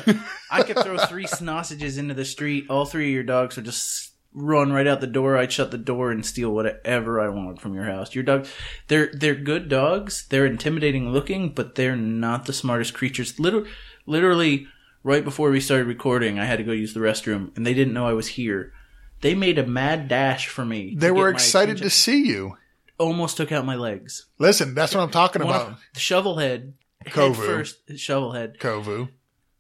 [0.51, 2.67] I could throw three sausages into the street.
[2.69, 5.37] All three of your dogs would just run right out the door.
[5.37, 8.15] I'd shut the door and steal whatever I wanted from your house.
[8.15, 8.53] Your dogs,
[8.87, 10.27] they're they're good dogs.
[10.29, 13.39] They're intimidating looking, but they're not the smartest creatures.
[13.39, 13.69] Literally,
[14.07, 14.67] literally,
[15.03, 17.95] right before we started recording, I had to go use the restroom, and they didn't
[17.95, 18.73] know I was here.
[19.21, 20.95] They made a mad dash for me.
[20.97, 21.85] they were excited attention.
[21.85, 22.57] to see you.
[22.99, 24.27] Almost took out my legs.
[24.39, 25.77] Listen, that's what I'm talking One about.
[25.95, 26.73] shovelhead.
[27.05, 27.35] Head Kovu.
[27.37, 28.59] first, shovelhead.
[28.59, 29.09] Kovu.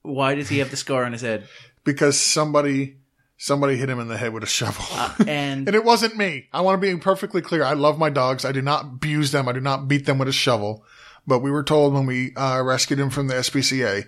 [0.02, 1.46] Why does he have the scar on his head?
[1.84, 2.96] Because somebody
[3.38, 4.84] somebody hit him in the head with a shovel.
[5.26, 6.48] And and it wasn't me.
[6.52, 7.62] I want to be perfectly clear.
[7.62, 8.44] I love my dogs.
[8.44, 9.48] I do not abuse them.
[9.48, 10.84] I do not beat them with a shovel.
[11.26, 14.04] But we were told when we uh, rescued him from the SPCA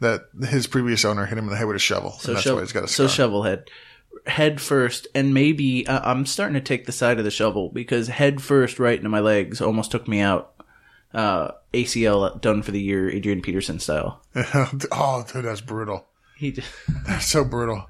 [0.00, 2.12] that his previous owner hit him in the head with a shovel.
[2.12, 3.70] So, and that's shovel, why he's got a so shovel head.
[4.26, 8.08] head first, and maybe uh, I'm starting to take the side of the shovel because
[8.08, 10.52] head first right into my legs almost took me out.
[11.12, 14.20] Uh, ACL done for the year, Adrian Peterson style.
[14.90, 16.06] oh, dude, that's brutal.
[16.36, 16.50] He.
[16.50, 16.68] Just,
[17.06, 17.86] That's so brutal.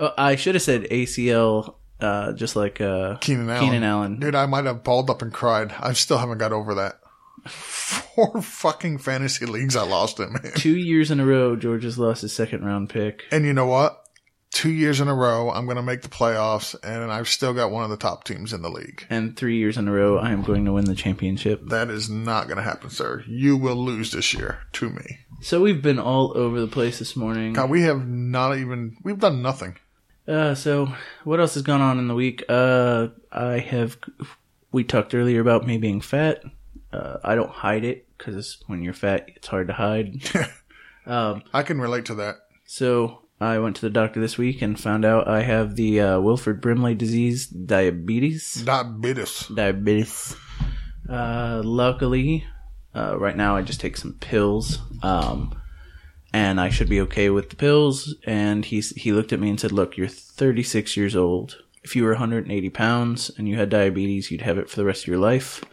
[0.00, 3.60] Oh, I should have said ACL, uh, just like uh, Keenan Allen.
[3.64, 4.20] Keenan Allen.
[4.20, 5.74] Dude, I might have balled up and cried.
[5.78, 7.00] I still haven't got over that.
[7.48, 10.52] Four fucking fantasy leagues I lost it, man.
[10.56, 13.24] Two years in a row, George's lost his second round pick.
[13.30, 14.04] And you know what?
[14.50, 17.70] Two years in a row, I'm going to make the playoffs, and I've still got
[17.70, 19.06] one of the top teams in the league.
[19.10, 21.60] And three years in a row, I am going to win the championship.
[21.68, 23.22] That is not going to happen, sir.
[23.28, 25.18] You will lose this year to me.
[25.42, 27.52] So we've been all over the place this morning.
[27.52, 29.76] God, we have not even, we've done nothing.
[30.28, 30.92] Uh, so
[31.24, 32.44] what else has gone on in the week?
[32.48, 33.96] Uh, I have.
[34.70, 36.42] We talked earlier about me being fat.
[36.92, 40.20] Uh, I don't hide it because when you're fat, it's hard to hide.
[41.06, 42.36] um, I can relate to that.
[42.66, 46.20] so I went to the doctor this week and found out I have the uh,
[46.20, 48.62] Wilford Brimley disease, diabetes.
[48.64, 49.46] Diabetes.
[49.46, 50.36] Diabetes.
[51.08, 52.44] Uh, luckily,
[52.94, 54.78] uh, right now I just take some pills.
[55.02, 55.57] Um,
[56.38, 58.14] and I should be okay with the pills.
[58.24, 61.64] And he's, he looked at me and said, look, you're 36 years old.
[61.82, 65.02] If you were 180 pounds and you had diabetes, you'd have it for the rest
[65.02, 65.64] of your life.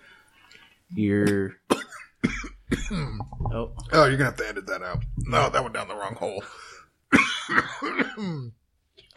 [0.89, 5.03] You're, oh, Oh, you're going to have to edit that out.
[5.17, 6.43] No, that went down the wrong hole.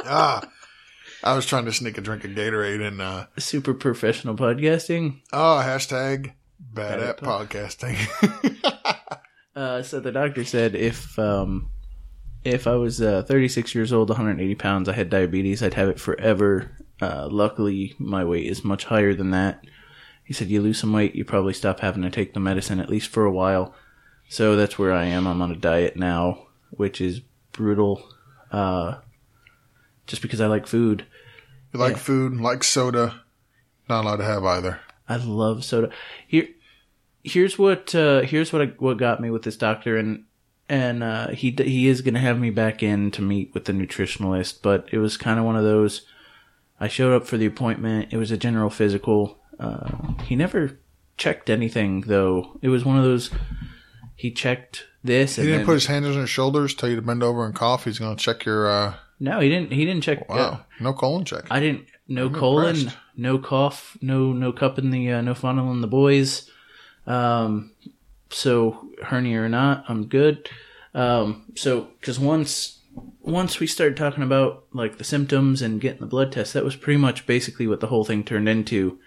[0.04, 0.46] ah,
[1.24, 5.22] I was trying to sneak a drink of Gatorade and, uh, super professional podcasting.
[5.32, 7.96] oh, hashtag bad Bad at podcasting.
[9.56, 11.68] Uh, so the doctor said if um,
[12.44, 16.00] if I was uh, 36 years old, 180 pounds, I had diabetes, I'd have it
[16.00, 16.70] forever.
[17.00, 19.64] Uh, luckily, my weight is much higher than that.
[20.24, 22.90] He said you lose some weight, you probably stop having to take the medicine at
[22.90, 23.74] least for a while.
[24.28, 25.26] So that's where I am.
[25.26, 27.20] I'm on a diet now, which is
[27.52, 28.02] brutal.
[28.52, 28.96] Uh,
[30.06, 31.06] just because I like food.
[31.72, 31.98] you like Yeah.
[31.98, 33.22] food, like soda.
[33.88, 34.80] Not allowed to have either.
[35.08, 35.90] I love soda.
[36.26, 36.48] Here,
[37.28, 40.24] here's what uh, here's what I, what got me with this doctor, and
[40.68, 44.62] and uh, he he is gonna have me back in to meet with the nutritionalist,
[44.62, 46.06] but it was kind of one of those.
[46.80, 48.12] I showed up for the appointment.
[48.12, 49.38] It was a general physical.
[49.58, 50.78] Uh, he never
[51.16, 52.58] checked anything though.
[52.62, 53.30] It was one of those.
[54.14, 56.96] He checked this, He and didn't then, put his hands on your shoulders, tell you
[56.96, 57.84] to bend over and cough.
[57.84, 59.72] He's going to check your, uh, no, he didn't.
[59.72, 60.28] He didn't check.
[60.28, 61.46] wow, uh, no colon check.
[61.50, 61.86] I didn't.
[62.08, 62.96] No I'm colon, impressed.
[63.16, 66.50] no cough, no no cup in the uh, no funnel in the boys.
[67.08, 67.72] Um,
[68.30, 70.48] so hernia or not, I'm good.
[70.94, 72.80] Um, so because once
[73.22, 76.76] once we started talking about like the symptoms and getting the blood test, that was
[76.76, 78.98] pretty much basically what the whole thing turned into.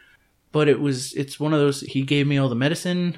[0.52, 1.82] But it was it's one of those.
[1.82, 3.18] He gave me all the medicine,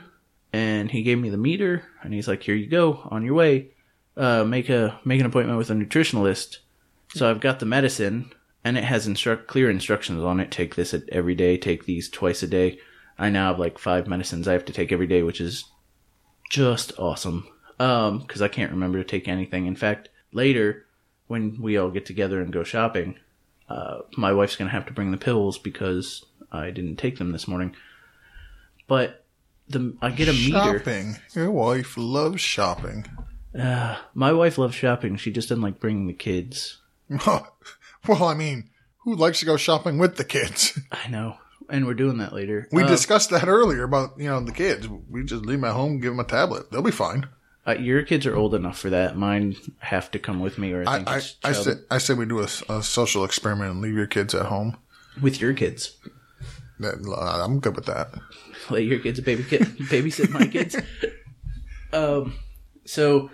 [0.52, 3.70] and he gave me the meter, and he's like, "Here you go, on your way.
[4.16, 6.58] Uh, make a make an appointment with a nutritionalist."
[7.10, 8.32] So I've got the medicine,
[8.64, 10.52] and it has instruct clear instructions on it.
[10.52, 11.58] Take this every day.
[11.58, 12.80] Take these twice a day.
[13.18, 15.66] I now have like five medicines I have to take every day, which is
[16.50, 17.48] just awesome.
[17.80, 19.66] Um, because I can't remember to take anything.
[19.66, 20.86] In fact, later
[21.28, 23.16] when we all get together and go shopping,
[23.70, 27.48] uh, my wife's gonna have to bring the pills because I didn't take them this
[27.48, 27.76] morning.
[28.88, 29.26] But
[29.68, 30.80] the I get a meter.
[30.80, 31.16] Shopping.
[31.34, 33.06] Your wife loves shopping.
[33.58, 35.16] Uh, my wife loves shopping.
[35.16, 36.82] She just doesn't like bringing the kids.
[37.28, 40.80] well, I mean, who likes to go shopping with the kids?
[40.92, 41.38] I know,
[41.70, 42.68] and we're doing that later.
[42.72, 44.88] We Uh, discussed that earlier about, you know, the kids.
[45.10, 46.72] We just leave them at home, give them a tablet.
[46.72, 47.28] They'll be fine.
[47.66, 49.16] Uh, your kids are old enough for that.
[49.16, 52.42] Mine have to come with me, or I think I, I, I said we do
[52.42, 54.76] a, a social experiment and leave your kids at home.
[55.22, 55.96] with your kids.
[56.80, 58.10] That, uh, I'm good with that.
[58.70, 60.76] Let your kids baby kid, babysit my kids.
[61.94, 62.34] um,
[62.86, 63.30] so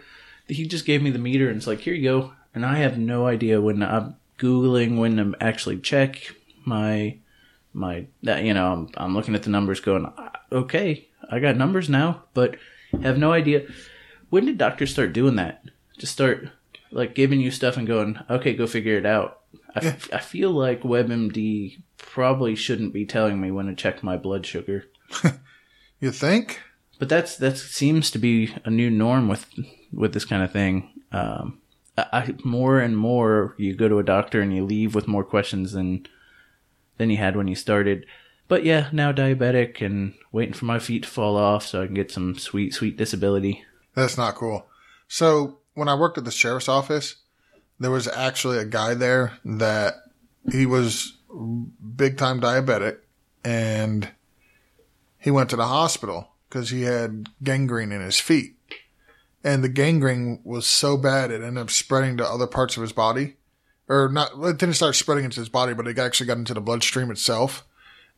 [0.48, 2.34] he just gave me the meter and it's like, here you go.
[2.54, 7.18] And I have no idea when I'm googling when to actually check my
[7.73, 11.58] my that you know I'm I'm looking at the numbers going, "Ah, okay, I got
[11.58, 12.58] numbers now, but
[13.01, 13.65] have no idea.
[14.29, 15.63] When did doctors start doing that?
[15.97, 16.49] Just start
[16.91, 19.41] like giving you stuff and going, okay, go figure it out.
[19.75, 24.17] I, f- I feel like WebMD probably shouldn't be telling me when to check my
[24.17, 24.86] blood sugar.
[25.99, 26.62] You think?
[26.97, 29.45] But that's that seems to be a new norm with
[29.91, 30.89] with this kind of thing.
[31.12, 31.60] Um,
[31.97, 35.23] I, I, more and more, you go to a doctor and you leave with more
[35.23, 36.08] questions than
[37.00, 38.06] than you had when you started.
[38.48, 41.96] But yeah, now diabetic and waiting for my feet to fall off so I can
[41.96, 43.64] get some sweet sweet disability.
[43.96, 44.68] That's not cool.
[45.08, 47.16] So when I worked at the sheriff's office,
[47.80, 49.96] there was actually a guy there that
[50.52, 51.18] he was
[51.96, 52.98] big time diabetic
[53.44, 54.10] and
[55.18, 58.56] he went to the hospital because he had gangrene in his feet.
[59.44, 62.92] And the gangrene was so bad it ended up spreading to other parts of his
[62.92, 63.36] body.
[63.89, 66.62] Or not, it didn't start spreading into his body, but it actually got into the
[66.62, 67.65] bloodstream itself.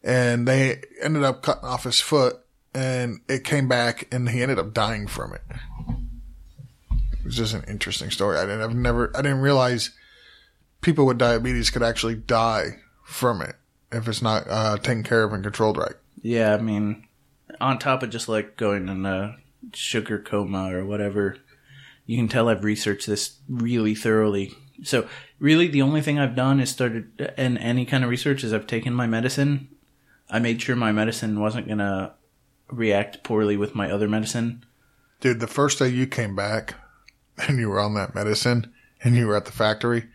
[0.04, 2.36] And they ended up cutting off his foot
[2.74, 5.42] and it came back and he ended up dying from it.
[7.26, 8.38] It's just an interesting story.
[8.38, 8.62] I didn't.
[8.62, 9.16] I've never.
[9.16, 9.92] I didn't realize
[10.82, 13.56] people with diabetes could actually die from it
[13.92, 15.96] if it's not uh, taken care of and controlled right.
[16.22, 17.08] Yeah, I mean,
[17.60, 19.38] on top of just like going in a
[19.74, 21.38] sugar coma or whatever,
[22.06, 24.54] you can tell I've researched this really thoroughly.
[24.84, 25.08] So,
[25.42, 28.68] really, the only thing I've done is started in any kind of research is I've
[28.68, 29.68] taken my medicine.
[30.30, 32.14] I made sure my medicine wasn't going to
[32.70, 34.64] react poorly with my other medicine.
[35.20, 36.76] Dude, the first day you came back
[37.38, 38.72] and you were on that medicine
[39.04, 40.06] and you were at the factory,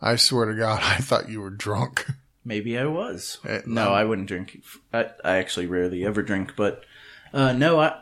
[0.00, 2.06] I swear to God, I thought you were drunk.
[2.44, 3.38] Maybe I was.
[3.46, 3.92] Eh, no, no.
[3.92, 4.62] I wouldn't drink.
[4.92, 6.84] I, I actually rarely ever drink, but
[7.32, 7.98] uh, no, I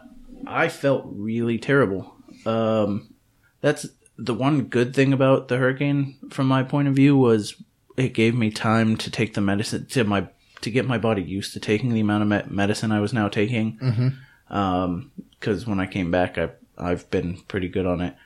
[0.47, 2.15] I felt really terrible.
[2.45, 3.15] Um,
[3.63, 7.61] that's the one good thing about the hurricane, from my point of view, was
[7.97, 10.29] it gave me time to take the medicine to my
[10.61, 13.29] to get my body used to taking the amount of me- medicine I was now
[13.29, 13.79] taking.
[13.79, 15.09] Mm-hmm.
[15.39, 18.17] Because when I came back, I I've been pretty good on it.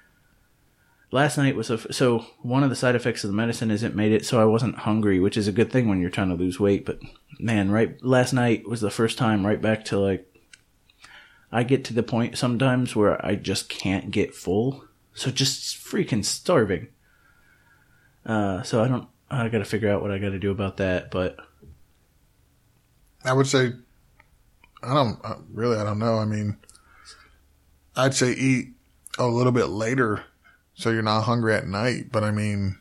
[1.10, 3.94] Last night was a so one of the side effects of the medicine is it
[3.94, 6.34] made it so I wasn't hungry, which is a good thing when you're trying to
[6.34, 6.84] lose weight.
[6.84, 7.00] But
[7.40, 10.26] man, right last night was the first time right back to like
[11.50, 14.84] I get to the point sometimes where I just can't get full,
[15.18, 16.88] so just freaking starving.
[18.24, 19.08] Uh, so I don't.
[19.30, 21.10] I got to figure out what I got to do about that.
[21.10, 21.36] But
[23.24, 23.72] I would say,
[24.82, 26.18] I don't uh, really, I don't know.
[26.18, 26.56] I mean,
[27.96, 28.68] I'd say eat
[29.18, 30.24] a little bit later
[30.74, 32.12] so you're not hungry at night.
[32.12, 32.78] But I mean,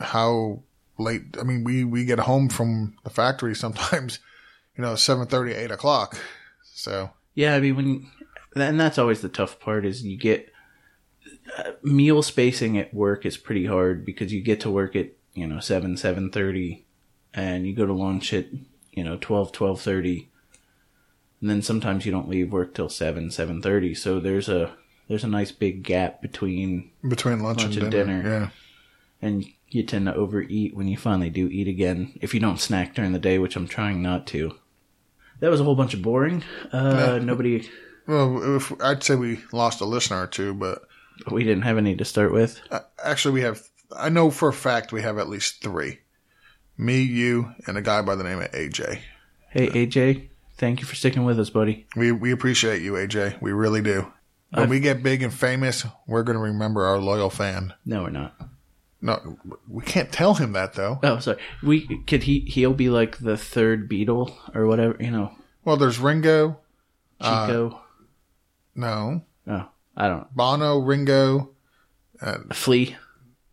[0.00, 0.64] how
[0.98, 1.36] late?
[1.40, 4.18] I mean, we, we get home from the factory sometimes,
[4.76, 6.18] you know, 7.30, 8 o'clock.
[6.64, 8.10] So, Yeah, I mean when,
[8.56, 10.52] and that's always the tough part is you get
[11.82, 15.60] meal spacing at work is pretty hard because you get to work at you know
[15.60, 16.86] seven seven thirty,
[17.34, 18.46] and you go to lunch at
[18.92, 20.30] you know twelve twelve thirty,
[21.40, 23.94] and then sometimes you don't leave work till seven seven thirty.
[23.94, 24.74] So there's a
[25.08, 28.22] there's a nice big gap between, between lunch, Lunch and, dinner.
[28.22, 28.28] dinner.
[29.22, 29.28] Yeah.
[29.28, 32.18] and you tend to overeat when you finally do eat again.
[32.20, 34.56] If you don't snack during the day, which I'm trying not to.
[35.40, 36.42] That was a whole bunch of boring.
[36.72, 37.68] Uh, nobody,
[38.08, 40.85] Well, if, I'd say we lost a listener or two, but
[41.30, 42.60] we didn't have any to start with.
[42.70, 43.62] uh, actually we have,
[43.96, 46.00] I know for a fact we have at least three.
[46.78, 49.00] Me, you, and a guy by the name of AJ.
[49.50, 51.86] Hey AJ, thank you for sticking with us, buddy.
[51.96, 53.40] We we appreciate you, AJ.
[53.40, 54.12] We really do.
[54.50, 57.72] When I've- we get big and famous, we're going to remember our loyal fan.
[57.84, 58.34] No, we're not.
[59.02, 60.98] No, we can't tell him that though.
[61.02, 61.38] Oh, sorry.
[61.62, 65.32] We could he he'll be like the third Beatle or whatever, you know,
[65.64, 66.58] Well, there's Ringo.
[67.22, 67.80] Chico.
[68.74, 70.34] No, oh, I don't.
[70.34, 71.50] Bono, Ringo.
[72.20, 72.96] Uh, Flea.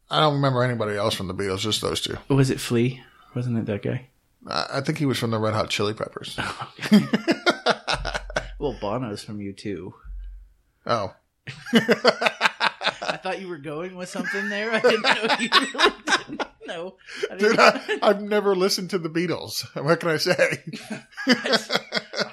[0.09, 1.59] I don't remember anybody else from the Beatles.
[1.59, 2.17] Just those two.
[2.27, 3.01] Was it Flea?
[3.35, 4.09] Wasn't it that guy?
[4.47, 6.37] I, I think he was from the Red Hot Chili Peppers.
[6.95, 8.19] Oh,
[8.59, 9.93] well, Bono's from you too.
[10.85, 11.13] Oh,
[11.73, 14.71] I thought you were going with something there.
[14.71, 16.95] I didn't know you really didn't know.
[17.31, 19.63] I, dude, I, I've never listened to the Beatles.
[19.83, 20.63] What can I say?
[21.27, 21.57] I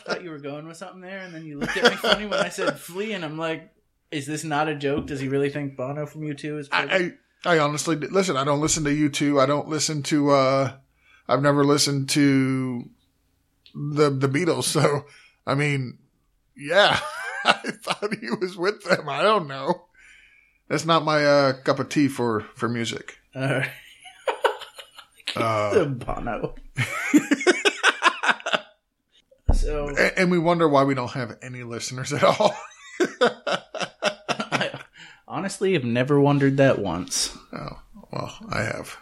[0.05, 2.41] thought you were going with something there, and then you looked at me funny when
[2.41, 3.73] I said Flea, and I'm like,
[4.11, 5.07] is this not a joke?
[5.07, 6.69] Does he really think Bono from U2 is?
[6.73, 7.13] I,
[7.45, 8.37] I I honestly listen.
[8.37, 9.41] I don't listen to U2.
[9.41, 10.31] I don't listen to.
[10.31, 10.73] uh
[11.29, 12.89] I've never listened to
[13.75, 14.65] the the Beatles.
[14.65, 15.05] So
[15.47, 15.99] I mean,
[16.57, 16.99] yeah,
[17.45, 19.09] I thought he was with them.
[19.09, 19.87] I don't know.
[20.69, 23.19] That's not my uh, cup of tea for for music.
[23.35, 23.71] All right.
[25.37, 26.57] Uh, Bono.
[29.55, 32.53] so and, and we wonder why we don't have any listeners at all.
[35.31, 37.37] Honestly have never wondered that once.
[37.53, 37.79] oh
[38.13, 38.97] well, I have.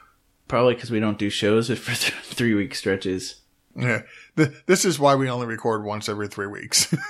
[0.46, 3.40] Probably because we don't do shows for th- three week stretches.
[3.74, 4.02] Yeah,
[4.36, 6.94] Th- this is why we only record once every three weeks.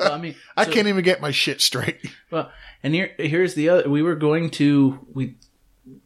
[0.00, 2.00] Well, I mean, I can't even get my shit straight.
[2.30, 2.50] Well,
[2.82, 3.88] and here here's the other.
[3.88, 5.36] We were going to we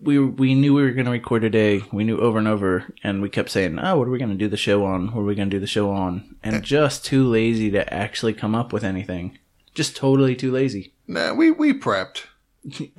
[0.01, 1.83] we we knew we were going to record today.
[1.93, 4.37] We knew over and over, and we kept saying, "Oh, what are we going to
[4.37, 5.09] do the show on?
[5.09, 6.61] What are we going to do the show on?" And eh.
[6.61, 9.39] just too lazy to actually come up with anything.
[9.75, 10.93] Just totally too lazy.
[11.07, 12.25] Nah, we we prepped.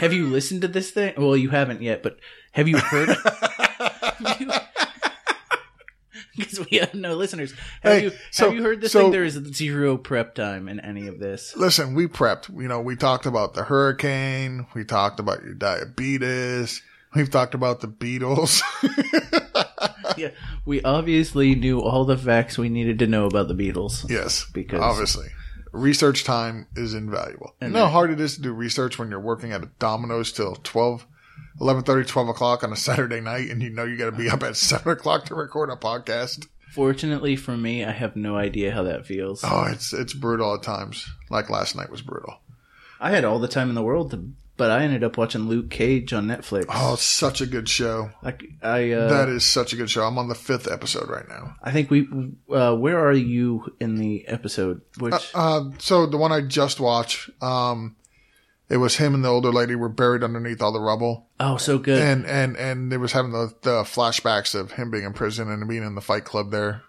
[0.00, 1.14] Have you listened to this thing?
[1.18, 2.16] Well, you haven't yet, but
[2.52, 3.10] have you heard?
[6.36, 7.52] Because we have no listeners.
[7.82, 9.10] Have Hey, you so- have you heard this so- thing?
[9.12, 11.54] There is zero prep time in any of this.
[11.56, 12.48] Listen, we prepped.
[12.58, 14.66] You know, we talked about the hurricane.
[14.74, 16.80] We talked about your diabetes.
[17.14, 18.62] We've talked about the Beatles.
[20.16, 20.30] yeah,
[20.64, 24.08] we obviously knew all the facts we needed to know about the Beatles.
[24.08, 25.26] yes, Because- obviously,
[25.72, 27.54] research time is invaluable.
[27.60, 29.70] You And know how hard it is to do research when you're working at a
[29.78, 31.06] Domino's till 12,
[31.60, 34.42] 11.30, 12 o'clock on a Saturday night, and you know you got to be up
[34.42, 36.46] at seven o'clock to record a podcast.
[36.72, 39.42] Fortunately for me, I have no idea how that feels.
[39.44, 41.06] Oh, it's it's brutal at times.
[41.28, 42.38] Like last night was brutal.
[42.98, 45.70] I had all the time in the world to but I ended up watching Luke
[45.70, 46.66] Cage on Netflix.
[46.68, 48.10] Oh, such a good show.
[48.22, 50.02] Like I, uh, that is such a good show.
[50.04, 51.56] I'm on the fifth episode right now.
[51.62, 52.08] I think we.
[52.52, 54.82] Uh, where are you in the episode?
[54.98, 57.96] Which Uh, so the one I just watched, um,
[58.68, 61.78] it was him and the older lady were buried underneath all the rubble, oh, so
[61.78, 62.00] good.
[62.00, 65.68] and and and it was having the the flashbacks of him being in prison and
[65.68, 66.82] being in the fight club there.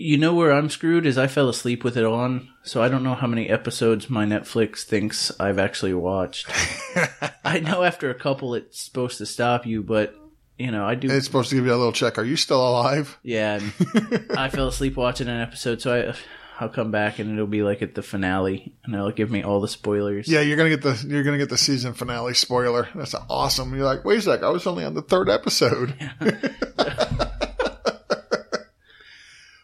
[0.00, 3.02] You, know where I'm screwed is I fell asleep with it on, so I don't
[3.02, 6.50] know how many episodes my Netflix thinks I've actually watched.
[7.44, 10.14] I know after a couple it's supposed to stop you, but
[10.58, 11.10] you know I do.
[11.10, 12.18] It's supposed to give you a little check.
[12.18, 13.18] Are you still alive?
[13.22, 13.60] yeah,
[14.36, 16.14] I fell asleep watching an episode, so I
[16.60, 19.60] I'll come back and it'll be like at the finale, and it'll give me all
[19.60, 20.28] the spoilers.
[20.28, 22.88] Yeah, you're gonna get the you're gonna get the season finale spoiler.
[22.94, 23.74] That's awesome.
[23.74, 25.94] You're like, wait a sec, I was only on the third episode.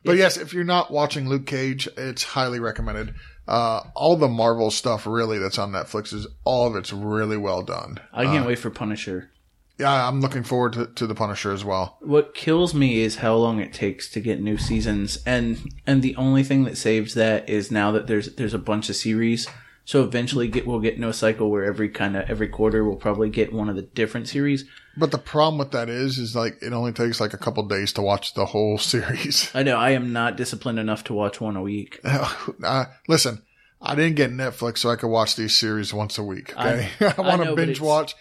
[0.07, 3.15] but yes, if you're not watching Luke Cage, it's highly recommended.
[3.49, 7.63] Uh, all the Marvel stuff really that's on Netflix is all of it's really well
[7.63, 8.01] done.
[8.13, 9.31] I can't wait for Punisher.
[9.79, 11.99] Yeah, I'm looking forward to, to the Punisher as well.
[12.01, 16.17] What kills me is how long it takes to get new seasons, and and the
[16.17, 19.47] only thing that saves that is now that there's there's a bunch of series.
[19.85, 22.97] So eventually, get we'll get into a cycle where every kind of every quarter we'll
[22.97, 24.65] probably get one of the different series.
[24.97, 27.93] But the problem with that is, is like it only takes like a couple days
[27.95, 29.51] to watch the whole series.
[29.55, 32.01] I know I am not disciplined enough to watch one a week.
[32.05, 33.43] uh, listen,
[33.81, 36.53] I didn't get Netflix so I could watch these series once a week.
[36.53, 38.15] Okay, I, I want to binge watch.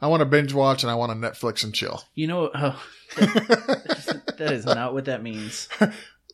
[0.00, 2.04] I want to binge watch, and I want to Netflix and chill.
[2.14, 2.82] You know, oh,
[3.16, 5.68] that, that is not what that means.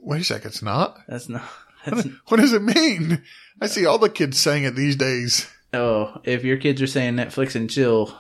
[0.01, 0.99] Wait a sec, it's not.
[1.09, 1.49] That's not.
[1.87, 3.23] That's, What does it mean?
[3.63, 5.51] I see all the kids saying it these days.
[5.73, 8.15] oh, if your kids are saying Netflix and chill,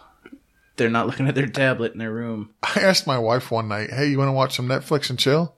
[0.76, 2.50] they're not looking at their tablet in their room.
[2.62, 5.54] I asked my wife one night, "Hey, you want to watch some Netflix and chill?"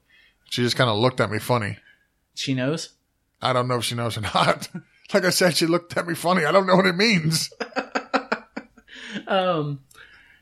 [0.50, 1.78] She just kind of looked at me funny.
[2.34, 2.90] She knows.
[3.42, 4.68] I don't know if she knows or not.
[5.14, 6.44] like I said, she looked at me funny.
[6.44, 7.50] I don't know what it means.
[9.26, 9.80] Um,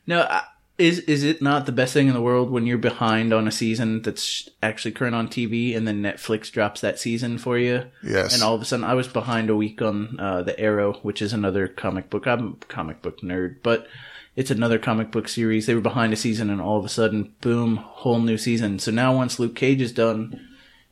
[0.05, 0.43] no, I-
[0.77, 3.51] is is it not the best thing in the world when you're behind on a
[3.51, 7.85] season that's actually current on TV and then Netflix drops that season for you?
[8.03, 8.33] Yes.
[8.33, 11.21] And all of a sudden, I was behind a week on uh, the Arrow, which
[11.21, 12.27] is another comic book.
[12.27, 13.87] I'm a comic book nerd, but
[14.35, 15.65] it's another comic book series.
[15.65, 18.79] They were behind a season, and all of a sudden, boom, whole new season.
[18.79, 20.39] So now, once Luke Cage is done,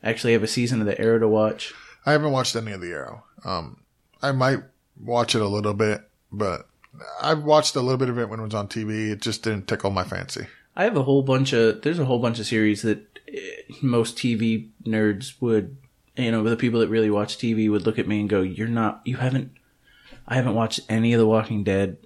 [0.02, 1.74] I actually have a season of the Arrow to watch.
[2.06, 3.24] I haven't watched any of the Arrow.
[3.44, 3.80] Um,
[4.22, 4.60] I might
[4.98, 6.02] watch it a little bit,
[6.32, 6.66] but
[7.20, 9.10] I've watched a little bit of it when it was on TV.
[9.10, 10.46] It just didn't tickle my fancy.
[10.76, 13.40] I have a whole bunch of there's a whole bunch of series that eh,
[13.82, 15.76] most TV nerds would
[16.16, 18.66] you know the people that really watch TV would look at me and go you're
[18.66, 19.52] not you haven't
[20.26, 21.96] I haven't watched any of The Walking Dead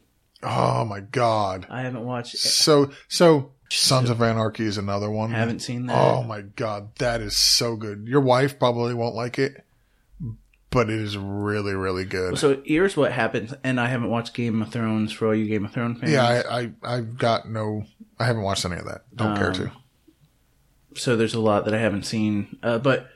[0.42, 1.66] Oh my god!
[1.70, 5.34] I haven't watched So so Sons of Anarchy is another one.
[5.34, 8.06] I haven't seen that Oh my god, that is so good.
[8.06, 9.64] Your wife probably won't like it,
[10.70, 12.38] but it is really really good.
[12.38, 15.64] so here's what happens and I haven't watched Game of Thrones for all you Game
[15.64, 17.84] of Thrones fans Yeah, I, I I've got no.
[18.18, 19.02] I haven't watched any of that.
[19.14, 19.70] Don't care Um, to.
[20.94, 22.56] so there's a lot that I haven't seen.
[22.62, 23.08] Uh, but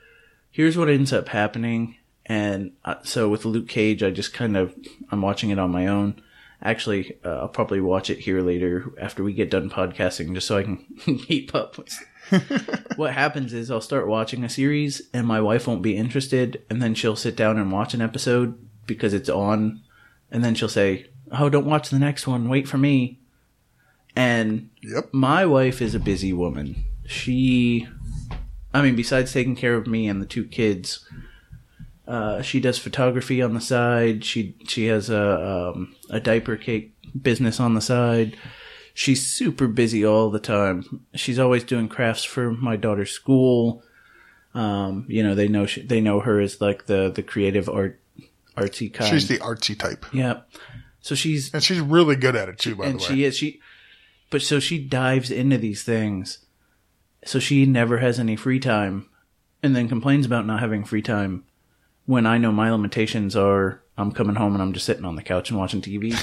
[0.51, 1.97] here's what ends up happening.
[2.27, 4.75] And uh, so with Luke Cage, I just kind of
[5.11, 6.21] I'm watching it on my own.
[6.65, 10.59] Actually, uh, I'll probably watch it here later after we get done podcasting, just so
[10.59, 10.87] I can
[11.27, 11.77] keep up.
[11.79, 11.93] With
[12.97, 16.81] what happens is I'll start watching a series, and my wife won't be interested, and
[16.81, 19.83] then she'll sit down and watch an episode because it's on,
[20.31, 22.49] and then she'll say, "Oh, don't watch the next one.
[22.49, 23.19] Wait for me."
[24.15, 25.09] And Yep.
[25.13, 26.85] my wife is a busy woman.
[27.07, 27.89] She,
[28.73, 31.05] I mean, besides taking care of me and the two kids,
[32.07, 34.25] uh, she does photography on the side.
[34.25, 38.37] She she has a um, a diaper cake business on the side.
[38.95, 41.07] She's super busy all the time.
[41.15, 43.83] She's always doing crafts for my daughter's school.
[44.55, 48.01] Um, you know, they know she, they know her as like the the creative art
[48.57, 49.11] artsy kind.
[49.11, 50.41] She's the artsy type, yeah.
[51.01, 52.77] So she's and she's really good at it too.
[52.77, 53.61] By the way, she is she
[54.33, 56.39] but so she dives into these things
[57.25, 59.09] so she never has any free time
[59.63, 61.45] and then complains about not having free time
[62.07, 65.23] when i know my limitations are i'm coming home and i'm just sitting on the
[65.23, 66.15] couch and watching tv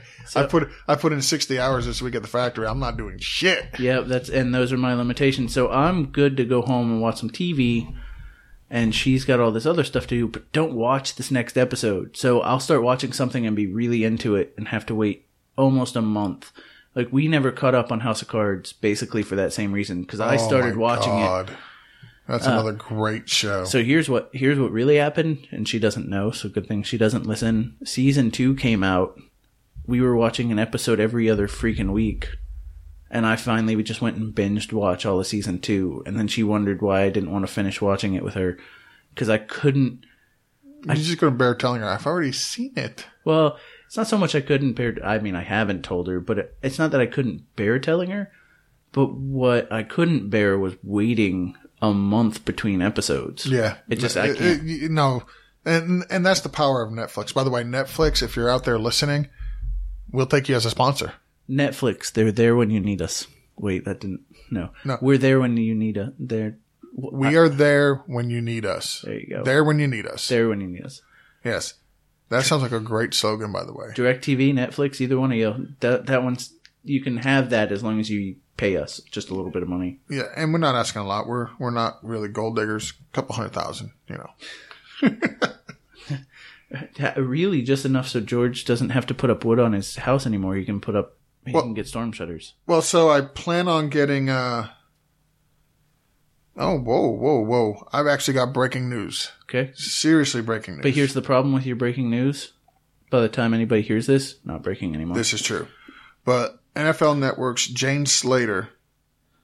[0.36, 2.66] I put I put in sixty hours this week at the factory.
[2.66, 3.78] I'm not doing shit.
[3.78, 5.54] yeah that's and those are my limitations.
[5.54, 7.94] So i'm good to go home and watch some tv
[8.68, 12.16] and she's got all this other stuff to do but don't watch this next episode.
[12.16, 15.24] So i'll start watching something and be really into it and have to wait
[15.56, 16.52] almost a month.
[16.94, 20.20] Like we never caught up on house of cards basically for that same reason because
[20.20, 21.48] i Oh started watching it
[22.28, 23.64] That's uh, another great show.
[23.64, 26.30] So here's what here's what really happened, and she doesn't know.
[26.30, 27.76] So good thing she doesn't listen.
[27.84, 29.18] Season two came out.
[29.86, 32.28] We were watching an episode every other freaking week,
[33.10, 36.02] and I finally we just went and binged watch all of season two.
[36.04, 38.58] And then she wondered why I didn't want to finish watching it with her
[39.14, 40.04] because I couldn't.
[40.84, 43.06] You're just going to bear telling her I've already seen it.
[43.24, 44.96] Well, It's not so much I couldn't bear.
[45.02, 48.30] I mean, I haven't told her, but it's not that I couldn't bear telling her.
[48.92, 53.46] But what I couldn't bear was waiting a month between episodes.
[53.46, 54.62] Yeah, It just- I uh, uh, can't.
[54.62, 55.22] it- you know,
[55.64, 57.32] and and that's the power of Netflix.
[57.34, 59.28] By the way, Netflix, if you're out there listening,
[60.10, 61.12] we'll take you as a sponsor.
[61.48, 63.26] Netflix, they're there when you need us.
[63.56, 64.20] Wait, that didn't.
[64.50, 64.98] No, No.
[65.00, 66.10] we're there when you need us.
[66.18, 66.56] They're
[66.94, 69.02] We are there when you need us.
[69.04, 69.18] there.
[69.20, 69.42] You go.
[69.44, 70.26] There when you need us.
[70.28, 71.02] there when you need us.
[71.44, 71.74] Yes,
[72.28, 73.52] that sounds like a great slogan.
[73.52, 75.68] By the way, DirecTV, Netflix, either one of you.
[75.80, 76.52] That that one's
[76.84, 79.68] you can have that as long as you pay us just a little bit of
[79.70, 80.00] money.
[80.10, 81.26] yeah, and we're not asking a lot.
[81.26, 82.92] We're we're not really gold diggers.
[83.10, 85.16] A couple hundred thousand, you know.
[87.16, 90.54] Really, just enough so George doesn't have to put up wood on his house anymore.
[90.56, 91.16] He can put up.
[91.46, 92.52] He Well- can get storm shutters.
[92.66, 94.28] Well, so I plan on getting.
[94.28, 94.68] uh
[96.60, 97.88] Oh, whoa, whoa, whoa!
[97.92, 99.30] I've actually got breaking news.
[99.44, 100.82] Okay, Seriously, breaking news.
[100.82, 102.52] but here's the problem with your breaking news.
[103.10, 105.16] By the time anybody hears this, not breaking anymore.
[105.16, 105.68] This is true.
[106.24, 108.68] But NFL Network's Jane Slater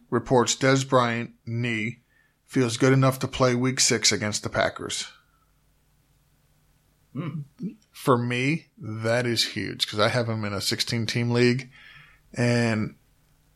[0.09, 1.99] reports Dez Bryant, knee,
[2.47, 5.09] feels good enough to play week six against the Packers.
[7.13, 7.41] Hmm.
[7.91, 11.71] For me, that is huge because I have him in a 16 team league
[12.33, 12.95] and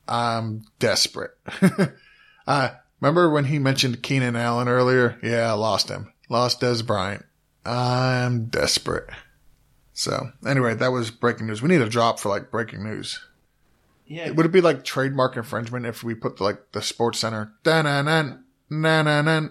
[0.09, 1.33] I'm desperate.
[2.49, 5.19] I remember when he mentioned Keenan Allen earlier?
[5.23, 6.13] Yeah, I lost him.
[6.29, 7.25] Lost Dez Bryant.
[7.65, 9.09] I'm desperate.
[9.93, 11.63] So anyway, that was breaking news.
[11.63, 13.21] We need a drop for like breaking news.
[14.09, 17.83] Yeah, Would it be like trademark infringement if we put like the Sports Center na
[17.83, 19.49] na na na na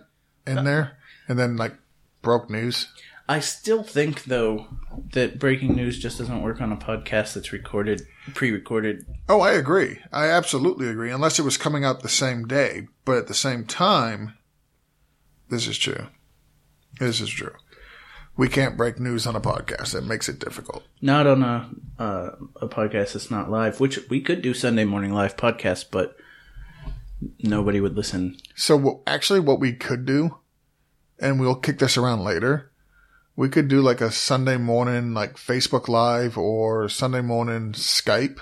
[0.48, 0.98] in uh, there
[1.28, 1.76] and then like
[2.22, 2.88] broke news?
[3.30, 4.68] I still think though
[5.12, 8.02] that breaking news just doesn't work on a podcast that's recorded,
[8.34, 9.06] pre-recorded.
[9.28, 10.00] Oh, I agree.
[10.12, 11.12] I absolutely agree.
[11.12, 14.38] Unless it was coming out the same day, but at the same time,
[15.50, 16.08] this is true.
[17.00, 17.54] This is true.
[18.38, 19.94] We can't break news on a podcast.
[19.94, 20.84] That makes it difficult.
[21.02, 22.30] Not on a uh,
[22.62, 26.16] a podcast that's not live, which we could do Sunday morning live podcast, but
[27.40, 28.38] nobody would listen.
[28.56, 30.38] So actually, what we could do,
[31.20, 32.72] and we'll kick this around later,
[33.36, 38.38] we could do like a Sunday morning, like Facebook Live or Sunday morning Skype,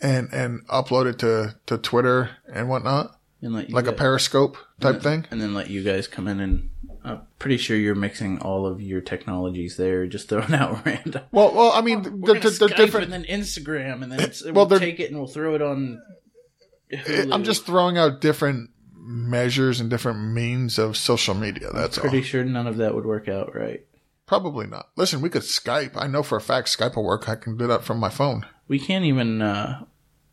[0.00, 5.26] and and upload it to to Twitter and whatnot, And like a Periscope type thing.
[5.30, 6.70] and then let you guys come in and.
[7.06, 11.22] I'm pretty sure you're mixing all of your technologies there, just throwing out random.
[11.30, 13.12] Well, well, I mean, We're they're, they're Skype different.
[13.12, 15.62] and then Instagram, and then it's, Well, we'll they're- take it and we'll throw it
[15.62, 16.02] on.
[16.92, 17.32] Hulu.
[17.32, 21.68] I'm just throwing out different measures and different means of social media.
[21.72, 22.02] That's all.
[22.02, 22.24] pretty all.
[22.24, 23.84] sure none of that would work out right.
[24.26, 24.88] Probably not.
[24.96, 25.92] Listen, we could Skype.
[25.96, 27.28] I know for a fact Skype will work.
[27.28, 28.46] I can do that from my phone.
[28.68, 29.40] We can't even.
[29.42, 29.84] uh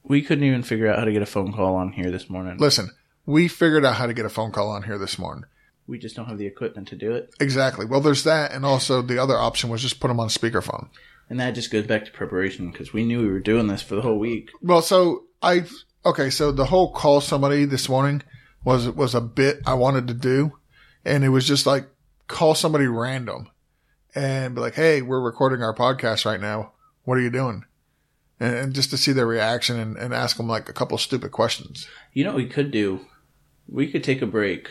[0.04, 2.58] We couldn't even figure out how to get a phone call on here this morning.
[2.58, 2.90] Listen,
[3.26, 5.46] we figured out how to get a phone call on here this morning.
[5.88, 7.86] We just don't have the equipment to do it, Exactly.
[7.86, 10.88] Well, there's that, and also the other option was just put them on speakerphone.
[11.30, 13.96] and that just goes back to preparation because we knew we were doing this for
[13.96, 14.52] the whole week.
[14.62, 15.66] Well, so I
[16.06, 16.30] okay.
[16.30, 18.22] So the whole call somebody this morning
[18.64, 20.58] was was a bit I wanted to do,
[21.04, 21.88] and it was just like
[22.28, 23.50] call somebody random
[24.16, 26.72] and be like, "Hey, we're recording our podcast right now.
[27.04, 27.66] What are you doing?"
[28.40, 31.32] And, and just to see their reaction and, and ask them like a couple stupid
[31.32, 31.88] questions.
[32.14, 33.02] You know what we could do?
[33.68, 34.70] We could take a break.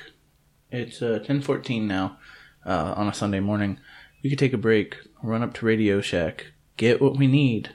[0.73, 2.19] It's uh, ten fourteen now
[2.65, 3.79] uh, on a Sunday morning.
[4.25, 7.75] We could take a break, run up to Radio Shack, get what we need,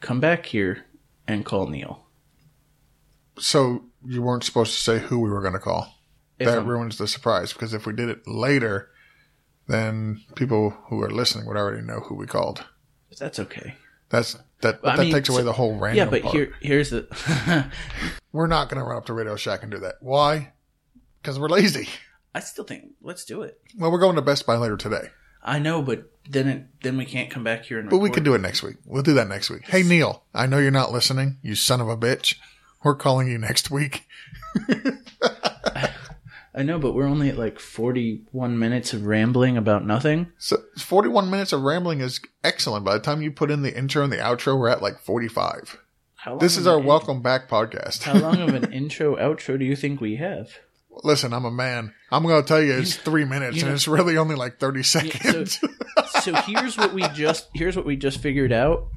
[0.00, 0.84] come back here,
[1.26, 2.04] and call Neil.
[3.38, 5.94] So you weren't supposed to say who we were going to call.
[6.38, 8.90] If that I'm- ruins the surprise because if we did it later,
[9.66, 12.64] then people who are listening would already know who we called.
[13.18, 13.76] that's okay.
[14.10, 14.80] That's that.
[14.84, 15.96] I that mean, takes away so- the whole random.
[15.96, 16.34] Yeah, but part.
[16.34, 17.70] here here's the.
[18.32, 19.94] we're not going to run up to Radio Shack and do that.
[20.00, 20.52] Why?
[21.22, 21.88] Because we're lazy.
[22.34, 23.60] I still think let's do it.
[23.78, 25.08] Well, we're going to Best Buy later today,
[25.42, 27.88] I know, but then it then we can't come back here and.
[27.90, 28.14] but we record.
[28.14, 28.76] could do it next week.
[28.86, 29.66] We'll do that next week.
[29.68, 32.36] Hey Neil, I know you're not listening, you son of a bitch.
[32.84, 34.06] We're calling you next week.
[36.52, 40.32] I know, but we're only at like forty-one minutes of rambling about nothing.
[40.38, 42.84] So 41 minutes of rambling is excellent.
[42.84, 45.78] By the time you put in the intro and the outro, we're at like 45.
[46.16, 48.02] How long This is our an- welcome back podcast.
[48.02, 50.50] How long of an intro outro do you think we have?
[51.02, 51.94] Listen, I'm a man.
[52.12, 54.82] I'm going to tell you it's three minutes, you and it's really only like 30
[54.82, 55.58] So, seconds.
[56.22, 58.88] so here's what we just here's what we just figured out.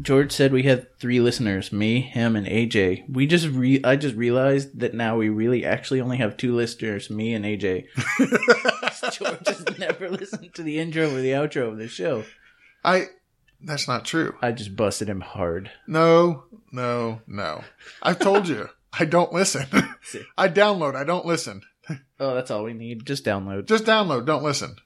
[0.00, 3.08] George said we had three listeners: me, him, and AJ.
[3.08, 7.10] We just re I just realized that now we really actually only have two listeners:
[7.10, 7.86] me and AJ.
[9.12, 12.24] George has never listened to the intro or the outro of the show.
[12.84, 13.06] I.
[13.64, 14.34] That's not true.
[14.42, 15.70] I just busted him hard.
[15.86, 17.62] No, no, no.
[18.02, 18.68] I've told you.
[18.98, 19.66] I don't listen.
[20.38, 20.94] I download.
[20.96, 21.62] I don't listen.
[22.20, 23.06] Oh, that's all we need.
[23.06, 23.66] Just download.
[23.66, 24.26] Just download.
[24.26, 24.76] Don't listen.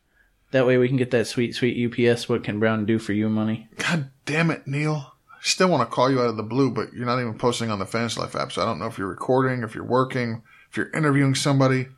[0.52, 1.76] That way we can get that sweet, sweet
[2.08, 2.28] UPS.
[2.28, 3.68] What can Brown do for you money?
[3.78, 5.12] God damn it, Neil.
[5.32, 7.70] I still want to call you out of the blue, but you're not even posting
[7.70, 10.42] on the Fantasy Life app, so I don't know if you're recording, if you're working,
[10.70, 11.88] if you're interviewing somebody.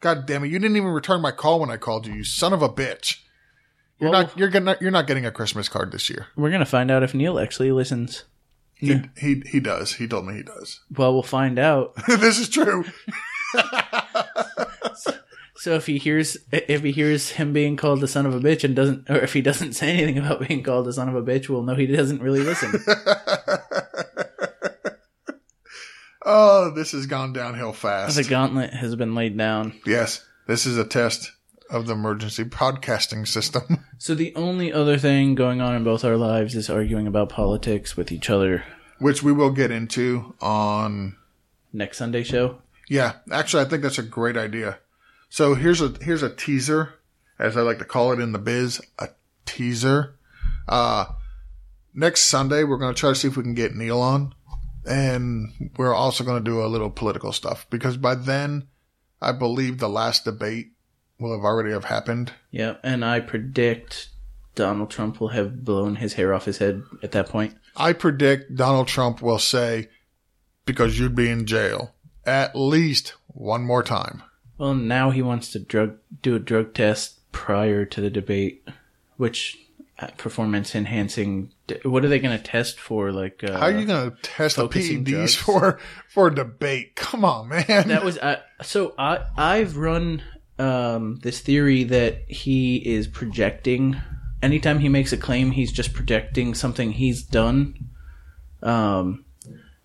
[0.00, 2.52] God damn it, you didn't even return my call when I called you, you son
[2.52, 3.18] of a bitch.
[3.98, 6.26] You're Well- not you're gonna you're not getting a Christmas card this year.
[6.36, 8.24] We're gonna find out if Neil actually listens.
[8.80, 9.94] He he he does.
[9.94, 10.80] He told me he does.
[10.96, 11.94] Well, we'll find out.
[12.08, 12.84] this is true.
[15.56, 18.64] So if he hears if he hears him being called the son of a bitch
[18.64, 21.22] and doesn't, or if he doesn't say anything about being called the son of a
[21.22, 22.72] bitch, we'll know he doesn't really listen.
[26.24, 28.16] Oh, this has gone downhill fast.
[28.16, 29.74] the gauntlet has been laid down.
[29.84, 31.30] yes, this is a test
[31.70, 33.84] of the emergency podcasting system.
[33.98, 37.98] So the only other thing going on in both our lives is arguing about politics
[37.98, 38.64] with each other.
[38.98, 41.16] which we will get into on
[41.72, 42.62] Next Sunday show.
[42.88, 44.78] yeah actually i think that's a great idea
[45.28, 46.94] so here's a here's a teaser
[47.38, 49.08] as i like to call it in the biz a
[49.46, 50.16] teaser
[50.68, 51.04] uh
[51.94, 54.34] next sunday we're going to try to see if we can get neil on
[54.86, 58.66] and we're also going to do a little political stuff because by then
[59.20, 60.72] i believe the last debate
[61.20, 64.08] will have already have happened Yeah, and I predict
[64.54, 67.54] Donald Trump will have blown his hair off his head at that point.
[67.76, 69.88] i predict donald trump will say
[70.66, 71.94] because you'd be in jail
[72.26, 74.22] at least one more time
[74.58, 78.66] Well, now he wants to drug do a drug test prior to the debate,
[79.16, 79.56] which
[80.00, 81.52] uh, performance enhancing.
[81.84, 83.12] What are they going to test for?
[83.12, 85.36] Like, uh, How are you going to test the PEDs drugs.
[85.36, 86.96] for for debate?
[86.96, 87.88] Come on, man.
[87.88, 88.94] that was uh, so.
[88.98, 90.22] I I've run
[90.60, 93.96] um, this theory that he is projecting.
[94.42, 97.74] Anytime he makes a claim, he's just projecting something he's done.
[98.62, 99.24] Um,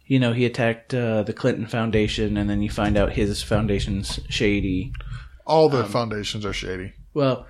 [0.05, 4.19] you know, he attacked uh, the Clinton Foundation, and then you find out his foundation's
[4.29, 4.91] shady.
[5.47, 6.93] All um, the foundations are shady.
[7.13, 7.47] Well,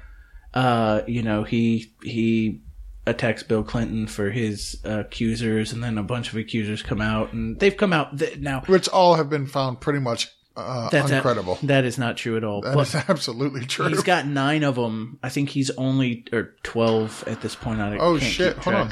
[0.53, 2.61] uh, you know, he he
[3.07, 7.34] attacks Bill Clinton for his uh, accusers, and then a bunch of accusers come out,
[7.34, 8.61] and they've come out th- now.
[8.67, 11.58] Which all have been found pretty much uh, That's a- incredible.
[11.64, 12.62] that is not true at all.
[12.62, 13.88] That But is absolutely true.
[13.89, 15.20] he's got nine of them.
[15.24, 17.80] I think he's only or twelve at this point.
[17.82, 18.58] I oh shit!
[18.58, 18.91] Hold on.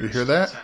[0.00, 0.54] You hear that?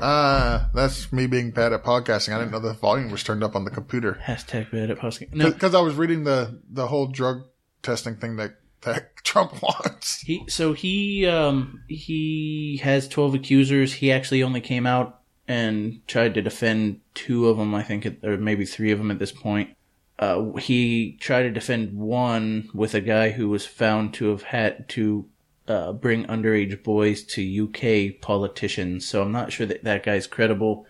[0.00, 2.34] Ah, that's me being bad at podcasting.
[2.34, 5.32] I didn't know the volume was turned up on the computer Hashtag bad at podcasting.
[5.34, 7.42] No, because I was reading the the whole drug
[7.82, 8.52] testing thing that
[8.82, 10.20] that Trump wants.
[10.20, 13.92] he so he um he has twelve accusers.
[13.94, 17.74] He actually only came out and tried to defend two of them.
[17.74, 19.76] I think, or maybe three of them at this point.
[20.18, 24.88] Uh, he tried to defend one with a guy who was found to have had
[24.90, 25.26] to
[25.66, 29.06] uh, bring underage boys to UK politicians.
[29.06, 30.86] So I'm not sure that that guy's credible.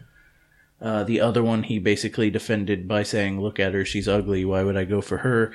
[0.80, 4.44] Uh, the other one he basically defended by saying, "Look at her, she's ugly.
[4.44, 5.55] Why would I go for her?"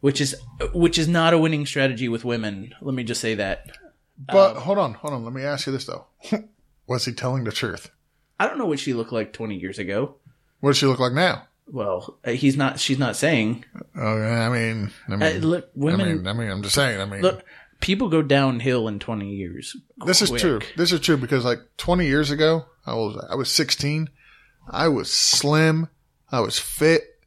[0.00, 0.34] Which is
[0.72, 2.74] which is not a winning strategy with women.
[2.80, 3.66] Let me just say that.
[4.18, 5.24] But Um, hold on, hold on.
[5.24, 6.06] Let me ask you this though:
[6.86, 7.90] Was he telling the truth?
[8.40, 10.16] I don't know what she looked like 20 years ago.
[10.60, 11.46] What does she look like now?
[11.68, 12.80] Well, uh, he's not.
[12.80, 13.64] She's not saying.
[13.94, 16.16] Oh, I mean, I Uh, mean, look, I women.
[16.18, 17.00] mean, I mean, I'm just saying.
[17.00, 17.44] I mean, look,
[17.80, 19.76] people go downhill in 20 years.
[20.04, 20.60] This is true.
[20.76, 24.08] This is true because like 20 years ago, I was I was 16.
[24.68, 25.88] I was slim.
[26.32, 27.20] I was fit.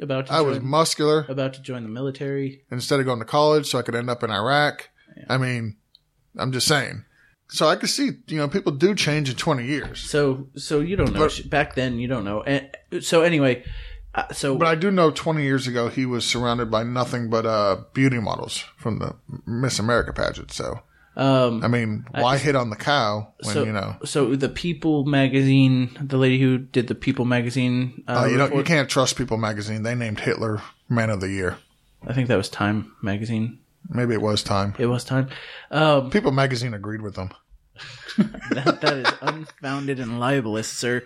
[0.00, 1.24] About to I was muscular.
[1.28, 2.62] about to join the military.
[2.70, 4.88] Instead of going to college, so I could end up in Iraq.
[5.28, 5.76] I mean,
[6.36, 7.04] I'm just saying.
[7.48, 10.00] So I could see, you know, people do change in 20 years.
[10.00, 11.20] So, so you don't know.
[11.20, 12.42] But- Back then, you don't know.
[12.42, 12.68] And
[13.00, 13.64] so anyway,
[14.14, 17.46] uh, so But I do know 20 years ago he was surrounded by nothing but
[17.46, 19.16] uh, beauty models from the
[19.46, 20.52] Miss America pageant.
[20.52, 20.80] So
[21.16, 23.96] um, I mean, why hit on the cow when so you know?
[24.04, 28.54] so the People magazine, the lady who did the People magazine, uh, Uh, you don't.
[28.54, 29.82] You can't trust People magazine.
[29.84, 31.58] They named Hitler Man of the Year.
[32.06, 33.60] I think that was Time magazine.
[33.88, 34.74] Maybe it was time.
[34.78, 35.28] It was Time.
[35.70, 37.30] Um, People magazine agreed with them.
[38.18, 41.02] that, that is unfounded and libelous, sir.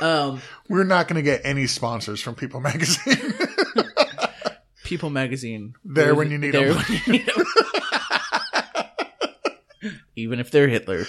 [0.00, 3.16] Um, We're not going to get any sponsors from People magazine.
[4.84, 5.74] People magazine.
[5.84, 6.76] There when you need There 'em.
[6.76, 7.44] when you need 'em.
[10.16, 11.04] Even if they're Hitler.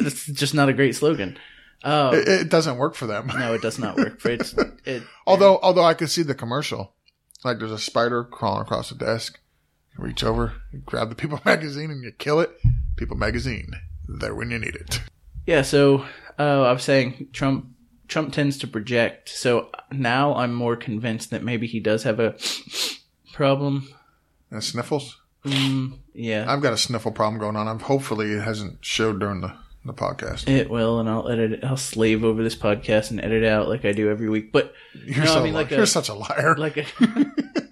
[0.00, 1.38] That's just not a great slogan.
[1.82, 3.28] Uh, it, it doesn't work for them.
[3.28, 4.20] no, it does not work.
[4.20, 6.92] For it's, it, Although, although I could see the commercial,
[7.44, 9.38] like there's a spider crawling across the desk.
[9.98, 12.50] You reach over, you grab the People magazine, and you kill it.
[12.96, 13.72] People magazine,
[14.08, 15.00] there when you need it.
[15.46, 16.04] Yeah, so
[16.38, 17.66] uh, I was saying Trump
[18.08, 19.28] Trump tends to project.
[19.28, 22.34] So now I'm more convinced that maybe he does have a
[23.32, 23.88] problem.
[24.50, 25.18] And sniffles.
[25.44, 27.66] Mm, yeah, I've got a sniffle problem going on.
[27.66, 29.52] I'm hopefully it hasn't showed during the
[29.84, 30.48] the podcast.
[30.48, 31.64] it will, and I'll edit it.
[31.64, 34.52] I'll slave over this podcast and edit out like I do every week.
[34.52, 36.54] But You're No, I so mean, like a- you're such a liar.
[36.56, 36.84] like, a,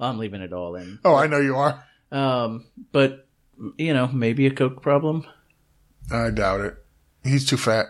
[0.00, 0.98] I'm leaving it all in.
[1.04, 1.84] oh, I know you are.
[2.12, 3.26] Um, but
[3.78, 5.26] you know, maybe a coke problem.
[6.12, 6.76] I doubt it.
[7.24, 7.86] He's too fat.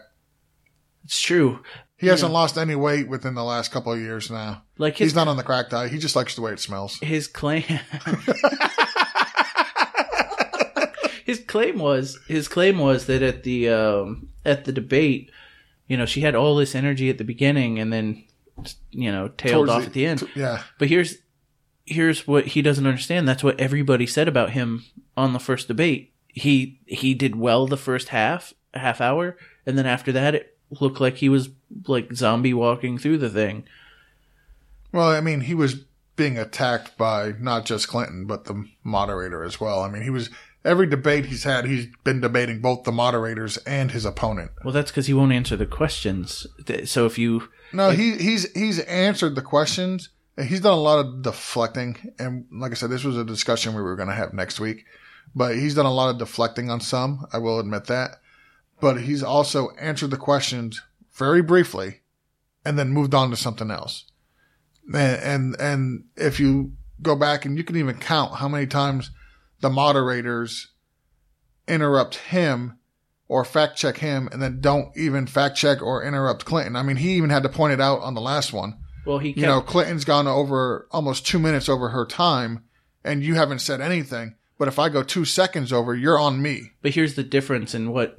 [1.04, 1.60] It's true.
[1.98, 4.62] He hasn't lost any weight within the last couple of years now.
[4.78, 5.90] Like his He's not on the crack diet.
[5.90, 6.98] He just likes the way it smells.
[7.00, 7.62] his claim
[11.24, 15.30] his claim was his claim was that at the um at the debate
[15.88, 18.24] you know she had all this energy at the beginning and then
[18.90, 20.62] you know tailed Towards off at the end Yeah.
[20.78, 21.16] but here's
[21.86, 24.84] here's what he doesn't understand that's what everybody said about him
[25.16, 29.86] on the first debate he he did well the first half half hour and then
[29.86, 31.48] after that it looked like he was
[31.86, 33.64] like zombie walking through the thing
[34.92, 35.84] Well, I mean, he was
[36.16, 39.82] being attacked by not just Clinton, but the moderator as well.
[39.82, 40.30] I mean, he was
[40.64, 44.50] every debate he's had, he's been debating both the moderators and his opponent.
[44.64, 46.46] well that's because he won't answer the questions
[46.84, 50.08] so if you No, he he's he's answered the questions.
[50.42, 53.82] He's done a lot of deflecting, and like I said, this was a discussion we
[53.82, 54.84] were going to have next week.
[55.34, 57.26] But he's done a lot of deflecting on some.
[57.32, 58.20] I will admit that.
[58.80, 60.82] But he's also answered the questions
[61.12, 62.00] very briefly,
[62.64, 64.04] and then moved on to something else.
[64.94, 66.72] And and, and if you
[67.02, 69.10] go back and you can even count how many times
[69.60, 70.68] the moderators
[71.66, 72.78] interrupt him
[73.28, 76.76] or fact check him and then don't even fact check or interrupt Clinton.
[76.76, 78.78] I mean, he even had to point it out on the last one.
[79.06, 82.64] Well he kept, You know, Clinton's gone over almost two minutes over her time
[83.04, 84.34] and you haven't said anything.
[84.58, 86.72] But if I go two seconds over, you're on me.
[86.82, 88.16] But here's the difference in what,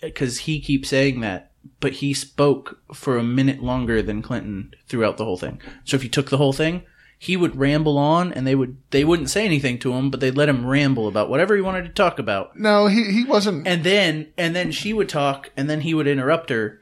[0.00, 5.16] because he keeps saying that, but he spoke for a minute longer than Clinton throughout
[5.16, 5.60] the whole thing.
[5.84, 6.82] So if you took the whole thing,
[7.18, 10.36] he would ramble on, and they would they wouldn't say anything to him, but they'd
[10.36, 12.56] let him ramble about whatever he wanted to talk about.
[12.56, 13.66] No, he, he wasn't.
[13.66, 16.80] And then and then she would talk, and then he would interrupt her,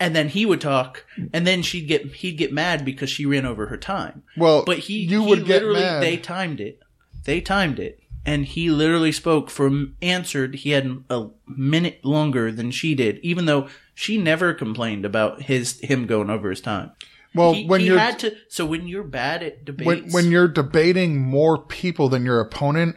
[0.00, 3.46] and then he would talk, and then she'd get he'd get mad because she ran
[3.46, 4.22] over her time.
[4.36, 6.02] well, But he you he would get literally mad.
[6.02, 6.80] they timed it.
[7.24, 8.00] They timed it.
[8.26, 13.46] And he literally spoke from answered he had a minute longer than she did, even
[13.46, 16.90] though she never complained about his him going over his time.
[17.34, 20.48] well, he, when you're had to so when you're bad at debates when, when you're
[20.48, 22.96] debating more people than your opponent,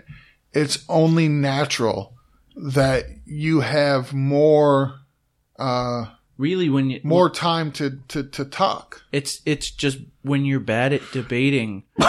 [0.54, 2.14] it's only natural
[2.56, 5.00] that you have more
[5.58, 6.06] uh,
[6.42, 9.04] really when you more time to, to, to talk.
[9.12, 11.84] it's it's just when you're bad at debating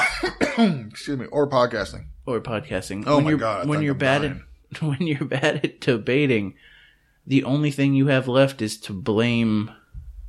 [0.59, 2.07] Excuse me, or podcasting.
[2.27, 3.05] or podcasting.
[3.07, 4.43] Oh when my you're, God, I When you're I'm bad dying.
[4.75, 6.55] at when you're bad at debating,
[7.27, 9.71] the only thing you have left is to blame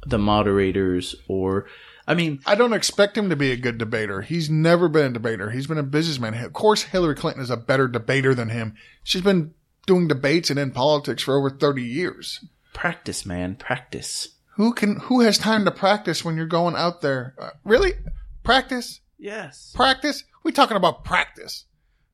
[0.06, 1.66] the moderators or
[2.06, 4.22] I mean I don't expect him to be a good debater.
[4.22, 5.52] He's never been a debater.
[5.52, 6.34] He's been a businessman.
[6.34, 8.76] Of course, Hillary Clinton is a better debater than him.
[9.04, 9.54] She's been
[9.86, 12.44] doing debates and in politics for over 30 years.
[12.74, 14.30] Practice, man, practice.
[14.56, 17.34] Who can, who has time to practice when you're going out there?
[17.40, 17.94] Uh, really?
[18.44, 19.00] Practice?
[19.18, 19.72] Yes.
[19.76, 20.24] Practice?
[20.44, 21.66] We're talking about practice.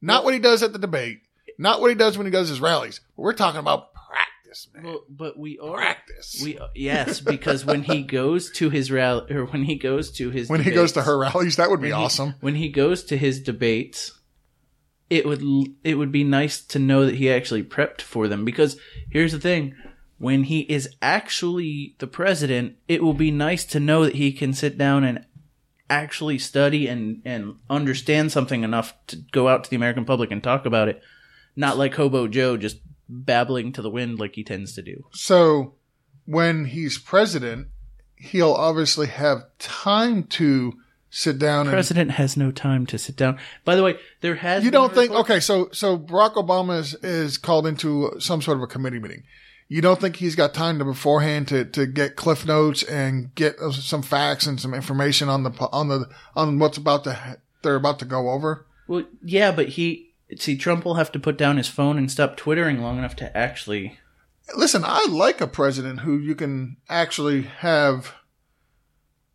[0.02, 1.22] Not what he does at the debate.
[1.58, 3.02] Not what he does when he does his rallies.
[3.18, 4.84] We're talking about practice, man.
[4.84, 6.40] Well, but we are practice.
[6.42, 10.50] we yes because when he goes to his rally or when he goes to his
[10.50, 12.36] when he goes to her rallies, that would be when he- awesome.
[12.40, 14.18] when he goes to his debates
[15.10, 15.42] it would
[15.84, 18.78] it would be nice to know that he actually prepped for them because
[19.12, 19.76] here's the thing
[20.20, 24.54] when he is actually the president it will be nice to know that he can
[24.54, 25.26] sit down and
[25.90, 30.44] actually study and and understand something enough to go out to the american public and
[30.44, 31.02] talk about it.
[31.56, 35.06] Not like hobo joe just babbling to the wind like he tends to do.
[35.12, 35.74] So
[36.26, 37.70] when he's president,
[38.16, 40.74] he'll obviously have time to
[41.10, 43.40] sit down and president has no time to sit down.
[43.66, 47.38] By the way there has you don't think okay so so barack obama is, is
[47.40, 49.24] called into some sort of a committee meeting
[49.72, 53.58] you don't think he's got time to beforehand to, to get cliff notes and get
[53.60, 57.76] uh, some facts and some information on the on the on what's about to they're
[57.76, 61.58] about to go over Well, yeah, but he see Trump will have to put down
[61.58, 63.98] his phone and stop twittering long enough to actually.
[64.56, 68.16] listen i like a president who you can actually have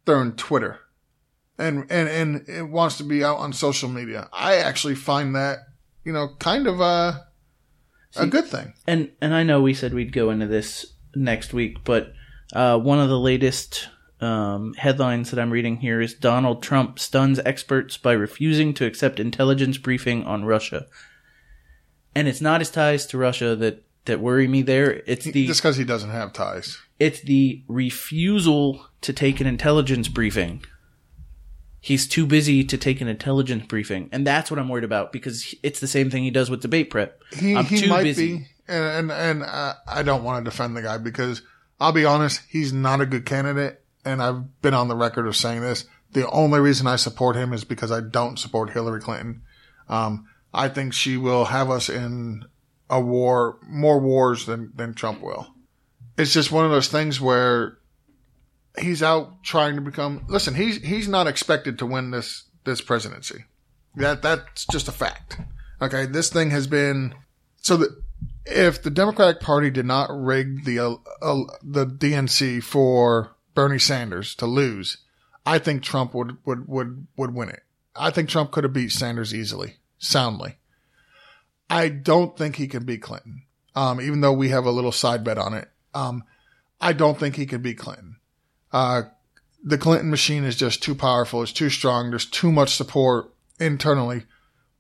[0.05, 0.81] during twitter
[1.57, 5.59] and and and it wants to be out on social media i actually find that
[6.05, 6.81] you know kind of
[8.17, 11.53] a a good thing And and I know we said we'd go into this next
[11.53, 12.13] week, but
[12.53, 13.89] uh, one of the latest
[14.21, 19.21] um, headlines that I'm reading here is Donald Trump stuns experts by refusing to accept
[19.21, 20.87] intelligence briefing on Russia.
[22.15, 24.63] And it's not his ties to Russia that that worry me.
[24.63, 29.47] There, it's the just because he doesn't have ties it's the refusal to take an
[29.47, 30.65] intelligence briefing.
[31.85, 35.55] He's too busy to take an intelligence briefing, and that's what I'm worried about because
[35.63, 37.21] it's the same thing he does with debate prep.
[37.37, 38.39] He I'm he too might busy.
[38.39, 41.43] be, and and, and uh, I don't want to defend the guy because
[41.79, 45.37] I'll be honest, he's not a good candidate, and I've been on the record of
[45.37, 45.85] saying this.
[46.13, 49.43] The only reason I support him is because I don't support Hillary Clinton.
[49.87, 52.47] Um, I think she will have us in
[52.89, 55.49] a war, more wars than, than Trump will.
[56.17, 57.77] It's just one of those things where
[58.79, 63.45] he's out trying to become, listen, he's, he's not expected to win this, this presidency.
[63.97, 65.39] That, that's just a fact.
[65.81, 66.07] Okay.
[66.07, 67.15] This thing has been,
[67.57, 67.91] so that
[68.47, 74.35] if the Democratic Party did not rig the, uh, uh, the DNC for Bernie Sanders
[74.37, 74.99] to lose,
[75.47, 77.63] I think Trump would, would, would, would win it.
[77.95, 80.57] I think Trump could have beat Sanders easily, soundly.
[81.71, 83.43] I don't think he can beat Clinton.
[83.77, 85.69] Um, even though we have a little side bet on it.
[85.95, 86.25] Um,
[86.81, 88.14] I don't think he can beat Clinton.
[88.75, 89.03] Uh,
[89.63, 91.43] the Clinton machine is just too powerful.
[91.43, 92.11] It's too strong.
[92.11, 94.25] There's too much support internally,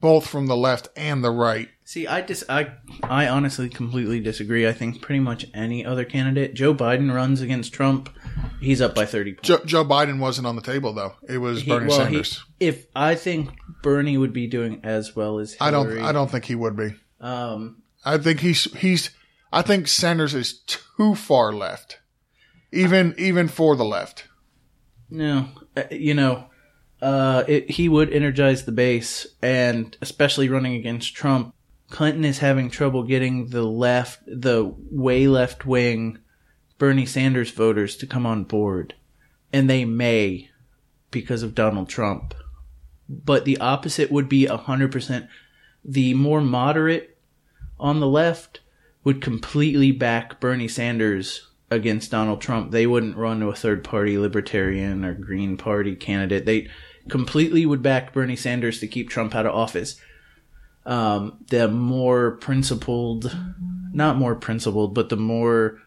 [0.01, 1.69] both from the left and the right.
[1.85, 2.73] See, I dis I
[3.03, 4.67] I honestly completely disagree.
[4.67, 8.09] I think pretty much any other candidate, Joe Biden runs against Trump,
[8.61, 9.49] he's up by thirty points.
[9.49, 11.15] Joe, Joe Biden wasn't on the table though.
[11.29, 12.45] It was He- Bernie well, he- Sanders.
[12.59, 13.51] if I think
[13.83, 15.99] Bernie would be doing as well as I don't.
[16.01, 16.95] I don't think he would be.
[17.21, 19.11] Um, I think he's he's.
[19.53, 21.99] I think Sanders is too far left,
[22.75, 24.29] even even for the left.
[25.11, 26.47] no, uh, you know,
[27.01, 31.55] uh, it, he would energize the base, and especially running against Trump.
[31.91, 36.19] Clinton is having trouble getting the left, the way left wing
[36.79, 38.95] Bernie Sanders voters to come on board.
[39.53, 40.51] And they may
[41.11, 42.35] because of Donald Trump.
[43.09, 45.29] But the opposite would be 100%.
[45.85, 47.19] The more moderate
[47.79, 48.61] on the left
[49.05, 52.71] would completely back Bernie Sanders against Donald Trump.
[52.71, 56.47] They wouldn't run to a third party libertarian or Green Party candidate.
[56.47, 56.69] They
[57.09, 60.01] completely would back Bernie Sanders to keep Trump out of office
[60.87, 63.37] um, the more principled,
[63.93, 65.81] not more principled, but the more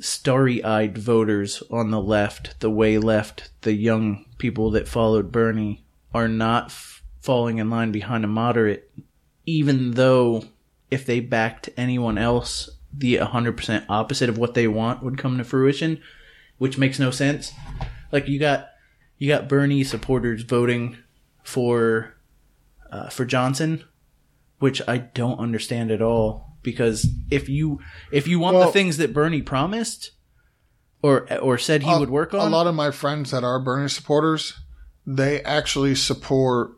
[0.00, 5.84] starry eyed voters on the left, the way left, the young people that followed Bernie,
[6.12, 8.90] are not f- falling in line behind a moderate,
[9.46, 10.44] even though
[10.90, 15.44] if they backed anyone else, the 100% opposite of what they want would come to
[15.44, 16.00] fruition,
[16.58, 17.52] which makes no sense.
[18.12, 18.68] Like you got
[19.18, 20.96] you got Bernie supporters voting
[21.42, 22.14] for
[22.90, 23.84] uh, for Johnson,
[24.58, 26.50] which I don't understand at all.
[26.62, 27.80] Because if you
[28.12, 30.12] if you want Well- the things that Bernie promised,
[31.02, 33.58] or or said he A- would work on, A lot of my friends that are
[33.60, 34.54] Bernie supporters,
[35.06, 36.72] they actually support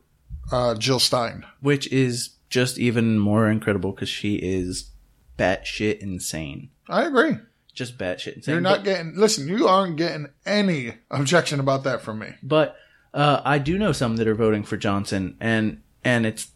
[0.51, 1.45] uh, Jill Stein.
[1.61, 4.91] which is just even more incredible because she is
[5.37, 7.39] batshit insane, I agree.
[7.75, 8.53] just batshit insane.
[8.55, 9.15] You're not getting.
[9.17, 12.29] Listen, you aren't getting any objection about that from me.
[12.43, 12.77] But
[13.15, 16.49] uh, I do know some that are voting for Johnson, and and it's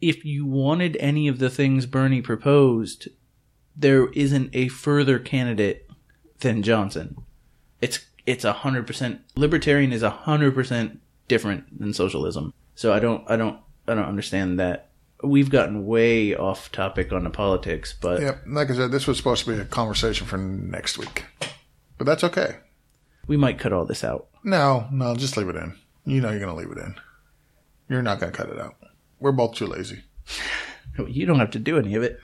[0.00, 3.08] if you wanted any of the things Bernie proposed,
[3.76, 5.88] there isn't a further candidate
[6.40, 7.16] than Johnson.
[7.80, 12.52] It's it's a hundred percent libertarian is a hundred percent different than socialism.
[12.74, 14.87] So I don't I don't I don't understand that.
[15.22, 18.42] We've gotten way off topic on the politics, but Yep.
[18.46, 21.24] Like I said, this was supposed to be a conversation for next week,
[21.96, 22.56] but that's okay.
[23.26, 24.28] we might cut all this out.
[24.44, 25.74] No, no, just leave it in.
[26.04, 26.94] You know you're gonna leave it in.
[27.88, 28.76] You're not gonna cut it out.
[29.18, 30.02] We're both too lazy.
[31.06, 32.18] You don't have to do any of it.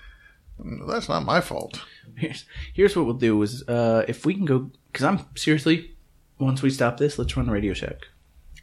[0.88, 1.80] That's not my fault.
[2.16, 5.95] Here's here's what we'll do is uh, if we can go because I'm seriously
[6.40, 8.09] once we stop this, let's run Radio Shack.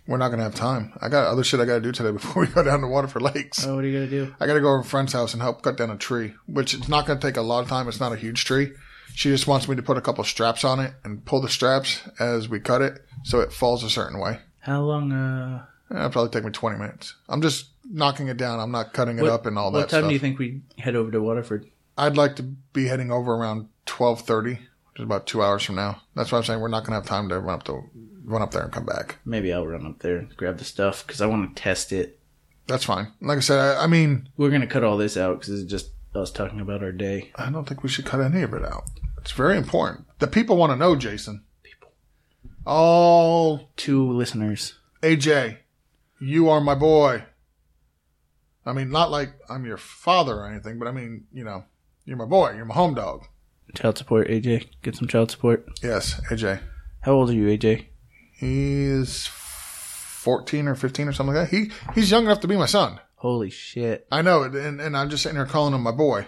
[0.08, 0.94] We're not gonna have time.
[1.00, 3.66] I got other shit I gotta do today before we go down to Waterford Lakes.
[3.66, 4.36] Oh, what are you gonna do?
[4.40, 6.34] I got to go over to a friend's house and help cut down a tree,
[6.48, 7.88] which it's not going to take a lot of time.
[7.88, 8.72] It's not a huge tree.
[9.14, 12.02] She just wants me to put a couple straps on it and pull the straps
[12.20, 14.40] as we cut it so it falls a certain way.
[14.60, 15.12] How long?
[15.12, 17.16] Uh, It'll probably take me 20 minutes.
[17.28, 18.60] I'm just knocking it down.
[18.60, 20.10] I'm not cutting it what, up and all that what time stuff.
[20.10, 21.70] do you think we head over to Waterford?
[21.98, 24.60] I'd like to be heading over around 12:30, which
[24.96, 26.02] is about two hours from now.
[26.16, 27.84] That's why I'm saying we're not going to have time to run up to
[28.24, 29.18] run up there and come back.
[29.26, 32.20] Maybe I'll run up there and grab the stuff because I want to test it.
[32.68, 33.12] That's fine.
[33.22, 35.92] Like I said, I, I mean, We're gonna cut all this out because it's just
[36.16, 37.32] us talking about our day.
[37.36, 38.84] I don't think we should cut any of it out.
[39.18, 40.06] It's very important.
[40.20, 41.44] The people want to know, Jason.
[41.64, 41.92] People.
[42.66, 44.76] All Two listeners.
[45.02, 45.58] AJ,
[46.20, 47.24] you are my boy.
[48.66, 51.66] I mean, not like I'm your father or anything, but I mean, you know,
[52.06, 52.54] you're my boy.
[52.56, 53.26] You're my home dog.
[53.74, 54.68] Child support, AJ.
[54.84, 55.68] Get some child support.
[55.82, 56.60] Yes, AJ.
[57.02, 57.88] How old are you, AJ?
[58.42, 61.56] He's 14 or 15 or something like that.
[61.56, 63.00] He he's young enough to be my son.
[63.16, 64.08] Holy shit.
[64.12, 66.26] I know, and, and I'm just sitting here calling him my boy.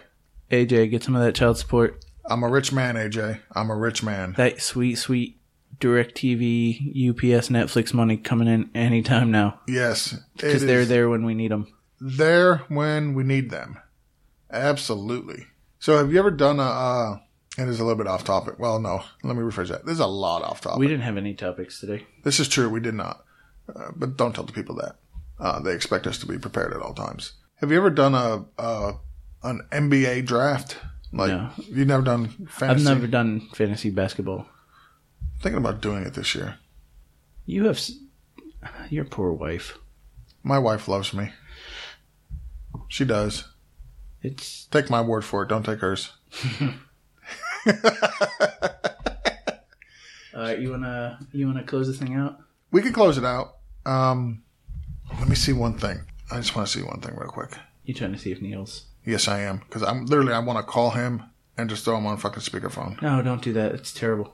[0.52, 2.06] AJ, get some of that child support.
[2.30, 3.40] I'm a rich man, AJ.
[3.54, 4.36] I'm a rich man.
[4.38, 5.40] That sweet, sweet
[5.80, 11.50] DirecTV, UPS, Netflix money coming in anytime now Yes, because they're there when we need
[11.52, 11.68] them.
[12.00, 13.80] there when we need them.
[14.52, 15.48] Absolutely.
[15.80, 16.64] So, have you ever done a?
[16.64, 17.18] Uh,
[17.58, 18.58] it is a little bit off topic.
[18.60, 19.04] Well, no.
[19.24, 19.86] Let me rephrase that.
[19.86, 20.80] There's a lot off topic.
[20.80, 22.06] We didn't have any topics today.
[22.24, 22.70] This is true.
[22.70, 23.24] We did not.
[23.74, 24.96] Uh, but don't tell the people that.
[25.40, 27.34] Uh, they expect us to be prepared at all times.
[27.58, 28.94] Have you ever done a, a
[29.44, 30.78] an NBA draft?
[31.12, 31.50] Like No.
[31.58, 32.88] you've never done fantasy?
[32.88, 34.48] I've never done fantasy basketball.
[35.42, 36.58] thinking about doing it this year.
[37.46, 37.92] You have s-
[38.90, 39.78] your poor wife.
[40.44, 41.30] My wife loves me.
[42.88, 43.46] She does.
[44.22, 45.50] It's Take my word for it.
[45.50, 46.12] Don't take hers.
[50.36, 50.60] all right.
[50.60, 52.38] You wanna you wanna close this thing out?
[52.72, 53.56] We can close it out.
[53.86, 54.44] Um,
[55.20, 56.00] let me see one thing.
[56.32, 57.52] I just want to see one thing real quick.
[57.86, 58.86] You trying to see if Neil's?
[59.06, 61.24] Yes, I am because I'm literally I want to call him
[61.58, 63.00] and just throw him on fucking speakerphone.
[63.02, 63.74] No, don't do that.
[63.74, 64.34] It's terrible.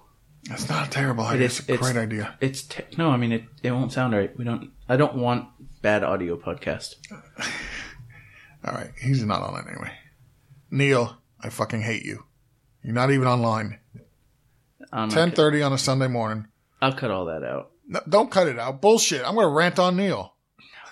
[0.49, 1.47] It's not a terrible idea.
[1.47, 2.37] is- It's a it's- great idea.
[2.39, 3.09] It's te- no.
[3.09, 4.35] I mean, it it won't sound right.
[4.37, 4.71] We don't.
[4.87, 5.47] I don't want
[5.81, 6.95] bad audio podcast.
[8.65, 9.91] All right, he's not on it anyway.
[10.69, 12.25] Neil, I fucking hate you.
[12.83, 13.79] You're not even online.
[15.09, 16.47] Ten thirty on a Sunday morning.
[16.81, 17.71] I'll cut all that out.
[17.87, 18.81] No, don't cut it out.
[18.81, 19.21] Bullshit.
[19.25, 20.33] I'm gonna rant on Neil.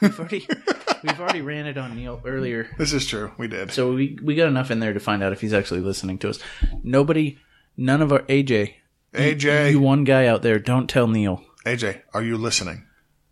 [0.01, 0.47] We've already
[1.03, 2.69] we've already ranted on Neil earlier.
[2.77, 3.31] This is true.
[3.38, 3.71] We did.
[3.71, 6.29] So we we got enough in there to find out if he's actually listening to
[6.29, 6.39] us.
[6.83, 7.39] Nobody,
[7.77, 8.73] none of our AJ,
[9.13, 12.83] AJ, you one guy out there, don't tell Neil, AJ, are you listening?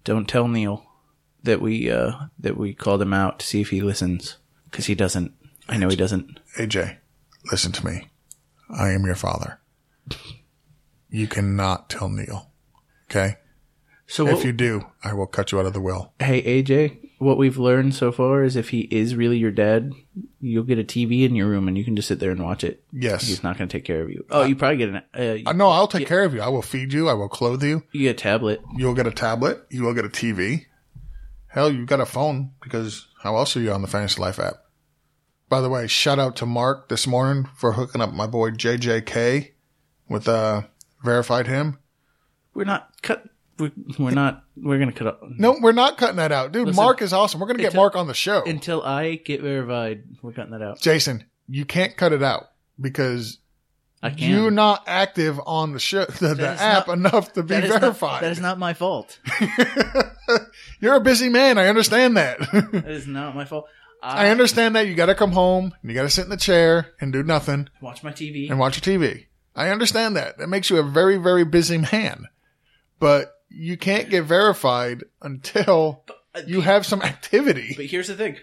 [0.04, 0.86] don't tell Neil
[1.44, 4.38] that we uh that we called him out to see if he listens
[4.72, 5.34] because he doesn't.
[5.68, 6.40] I know he doesn't.
[6.58, 6.98] AJ,
[7.52, 8.10] listen to me.
[8.70, 9.60] I am your father.
[11.10, 12.52] You cannot tell Neil.
[13.10, 13.38] Okay?
[14.08, 16.14] So what, If you do, I will cut you out of the will.
[16.20, 19.94] hey AJ, what we've learned so far is if he is really your dad,
[20.40, 22.64] you'll get a TV in your room and you can just sit there and watch
[22.64, 22.84] it.
[22.92, 23.28] Yes.
[23.28, 24.26] He's not going to take care of you.
[24.30, 24.96] Oh, you probably get an
[25.46, 26.42] uh, Uh, no, I'll take care of you.
[26.42, 27.08] I will feed you.
[27.10, 27.84] I will clothe you.
[27.94, 28.62] you get a tablet.
[28.76, 29.66] You'll get a tablet.
[29.70, 30.66] You will get a TV.
[31.48, 34.56] Hell, you got a phone because how else are you on the Fantasy Life app?
[35.48, 39.52] By the way, shout out to Mark this morning for hooking up my boy JJK
[40.10, 40.64] with uh
[41.04, 41.78] verified him.
[42.54, 43.24] We're not cut.
[43.60, 44.44] We're, we're not.
[44.58, 46.68] We're gonna cut off No, we're not cutting that out, dude.
[46.68, 47.40] Listen, Mark is awesome.
[47.40, 48.44] We're gonna get until- Mark on the show.
[48.44, 50.04] until I get verified.
[50.22, 50.80] We're cutting that out.
[50.80, 52.46] Jason, you can't cut it out
[52.82, 53.38] because
[54.18, 57.70] you're not active on the show, the, the app not- enough to be That is
[57.70, 58.24] not- verified.
[58.24, 59.20] that is not my fault.
[60.80, 61.58] you're a busy man.
[61.58, 62.40] I understand that.
[62.72, 63.68] That is not my fault.
[64.06, 66.30] I I, understand that you got to come home and you got to sit in
[66.30, 68.50] the chair and do nothing watch my TV.
[68.50, 69.26] and watch your TV.
[69.56, 70.38] I understand that.
[70.38, 72.28] That makes you a very, very busy man.
[73.00, 76.04] But you can't get verified until
[76.36, 77.74] uh, you have some activity.
[77.76, 78.38] But here's the thing: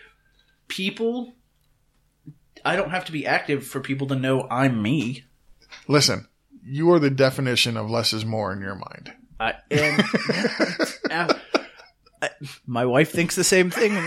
[0.68, 1.34] people.
[2.64, 5.24] I don't have to be active for people to know I'm me.
[5.88, 6.28] Listen,
[6.64, 9.12] you are the definition of less is more in your mind.
[9.40, 10.00] I am.
[12.22, 12.30] I-
[12.66, 13.96] my wife thinks the same thing.
[13.96, 14.06] and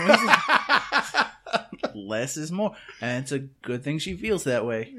[1.94, 4.94] Less is more, and it's a good thing she feels that way.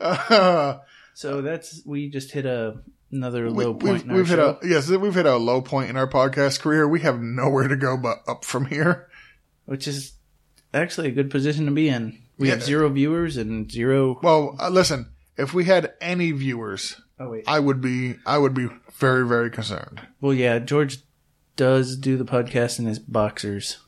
[0.00, 0.78] Uh,
[1.14, 2.76] So that's we just hit a
[3.10, 4.58] another we, low point we've, in our we've hit show.
[4.62, 6.86] a yes, we've hit a low point in our podcast career.
[6.86, 9.08] We have nowhere to go but up from here.
[9.64, 10.12] which is
[10.72, 12.22] actually a good position to be in.
[12.38, 14.20] We have zero viewers and zero.
[14.22, 17.42] Well, uh, listen, if we had any viewers, Oh wait.
[17.48, 20.00] I would be I would be very very concerned.
[20.20, 20.98] Well, yeah, George
[21.56, 23.78] does do the podcast in his boxers.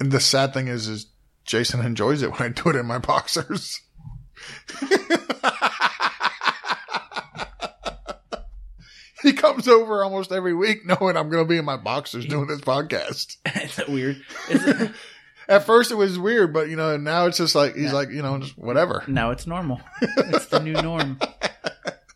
[0.00, 1.06] And the sad thing is, is
[1.44, 3.80] Jason enjoys it when I do it in my boxers.
[9.22, 12.46] he comes over almost every week knowing I'm going to be in my boxers doing
[12.46, 13.36] this podcast.
[13.64, 14.22] is that weird?
[14.48, 14.90] Is it,
[15.48, 18.22] At first it was weird, but you know, now it's just like, he's like, you
[18.22, 19.02] know, just whatever.
[19.08, 19.80] now it's normal.
[20.00, 21.18] It's the new norm.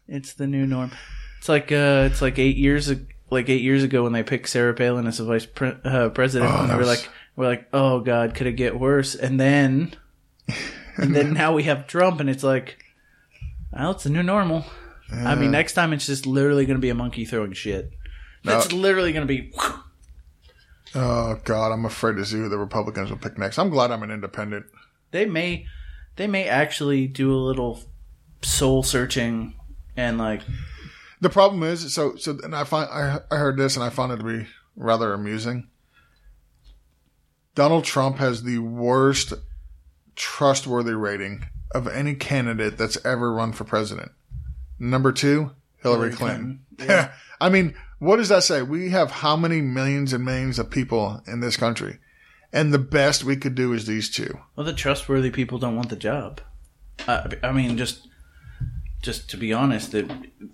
[0.06, 0.92] It's the new norm.
[1.38, 2.88] It's like uh, it's like eight years
[3.30, 6.52] like eight years ago when they picked Sarah Palin as the vice pre- uh, president,
[6.54, 9.14] Oh, and that we're was- like, we're like, oh god, could it get worse?
[9.14, 9.94] And then,
[10.96, 12.84] and then now we have Trump, and it's like,
[13.72, 14.64] well, it's the new normal.
[15.12, 17.92] I mean, next time it's just literally going to be a monkey throwing shit.
[18.42, 19.52] That's literally going to be.
[20.94, 23.58] Oh God, I'm afraid to see who the Republicans will pick next.
[23.58, 24.66] I'm glad I'm an independent.
[25.10, 25.66] They may,
[26.16, 27.80] they may actually do a little
[28.42, 29.54] soul searching
[29.96, 30.42] and like
[31.20, 34.12] The problem is, so so, and I find I, I heard this and I found
[34.12, 35.68] it to be rather amusing.
[37.54, 39.32] Donald Trump has the worst
[40.16, 44.12] trustworthy rating of any candidate that's ever run for president.
[44.78, 45.52] Number two,
[45.82, 46.64] Hillary, Hillary Clinton.
[46.76, 47.12] Clinton, Yeah.
[47.40, 48.62] I mean, what does that say?
[48.62, 51.98] We have how many millions and millions of people in this country,
[52.52, 54.38] and the best we could do is these two.
[54.56, 56.40] Well, the trustworthy people don't want the job.
[57.06, 58.08] Uh, I mean, just
[59.02, 60.10] just to be honest, that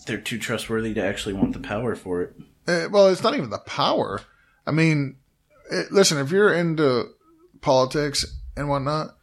[0.07, 2.35] they're too trustworthy to actually want the power for it.
[2.67, 4.21] Uh, well, it's not even the power.
[4.67, 5.17] I mean,
[5.71, 7.07] it, listen, if you're into
[7.61, 9.17] politics and whatnot,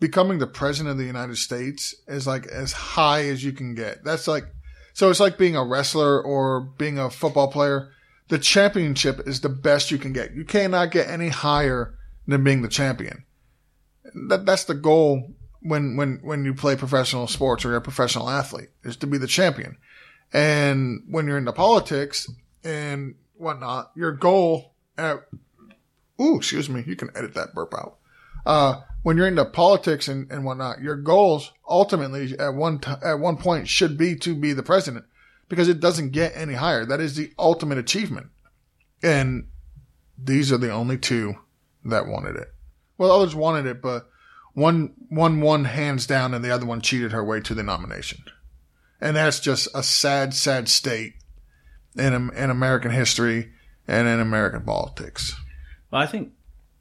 [0.00, 4.04] becoming the president of the United States is like as high as you can get.
[4.04, 4.44] That's like,
[4.92, 7.90] so it's like being a wrestler or being a football player.
[8.28, 10.34] the championship is the best you can get.
[10.34, 11.94] You cannot get any higher
[12.26, 13.24] than being the champion.
[14.28, 18.30] That that's the goal when when when you play professional sports or you're a professional
[18.30, 19.76] athlete is to be the champion.
[20.32, 22.30] And when you're into politics
[22.62, 25.26] and whatnot, your goal at
[26.20, 27.98] ooh, excuse me, you can edit that burp out.
[28.46, 33.18] Uh, when you're into politics and, and whatnot, your goals ultimately at one t- at
[33.18, 35.04] one point should be to be the president
[35.48, 36.84] because it doesn't get any higher.
[36.84, 38.28] That is the ultimate achievement.
[39.02, 39.48] And
[40.18, 41.34] these are the only two
[41.84, 42.48] that wanted it.
[42.96, 44.08] Well, others wanted it, but
[44.54, 48.24] one one won hands down, and the other one cheated her way to the nomination.
[49.00, 51.14] And that's just a sad, sad state
[51.96, 53.52] in in American history
[53.86, 55.34] and in American politics.
[55.94, 56.32] Well, I think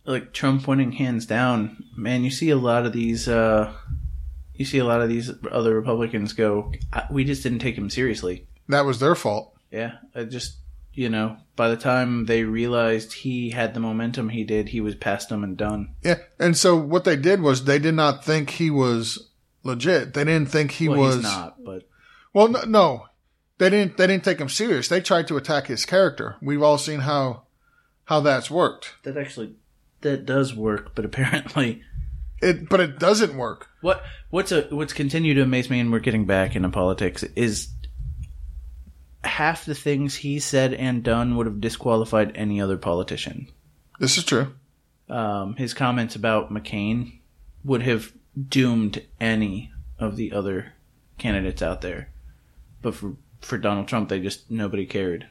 [0.05, 2.23] like Trump winning hands down, man.
[2.23, 3.27] You see a lot of these.
[3.27, 3.71] uh
[4.55, 6.71] You see a lot of these other Republicans go.
[7.11, 8.47] We just didn't take him seriously.
[8.69, 9.53] That was their fault.
[9.69, 10.55] Yeah, I just
[10.93, 14.95] you know, by the time they realized he had the momentum he did, he was
[14.95, 15.93] past them and done.
[16.01, 19.29] Yeah, and so what they did was they did not think he was
[19.61, 20.15] legit.
[20.15, 21.63] They didn't think he well, was not.
[21.63, 21.87] But
[22.33, 23.05] well, no, no,
[23.59, 23.97] they didn't.
[23.97, 24.87] They didn't take him serious.
[24.87, 26.37] They tried to attack his character.
[26.41, 27.43] We've all seen how
[28.05, 28.93] how that's worked.
[29.03, 29.55] That actually
[30.01, 31.81] that does work, but apparently
[32.41, 32.69] it.
[32.69, 33.69] But it doesn't work.
[33.81, 37.69] What what's a what's continued to amaze me, and we're getting back into politics is
[39.23, 43.47] half the things he said and done would have disqualified any other politician.
[43.99, 44.53] This is true.
[45.09, 47.19] Um, his comments about McCain
[47.63, 48.11] would have
[48.49, 50.73] doomed any of the other
[51.17, 52.09] candidates out there.
[52.81, 55.27] But for for Donald Trump, they just nobody cared.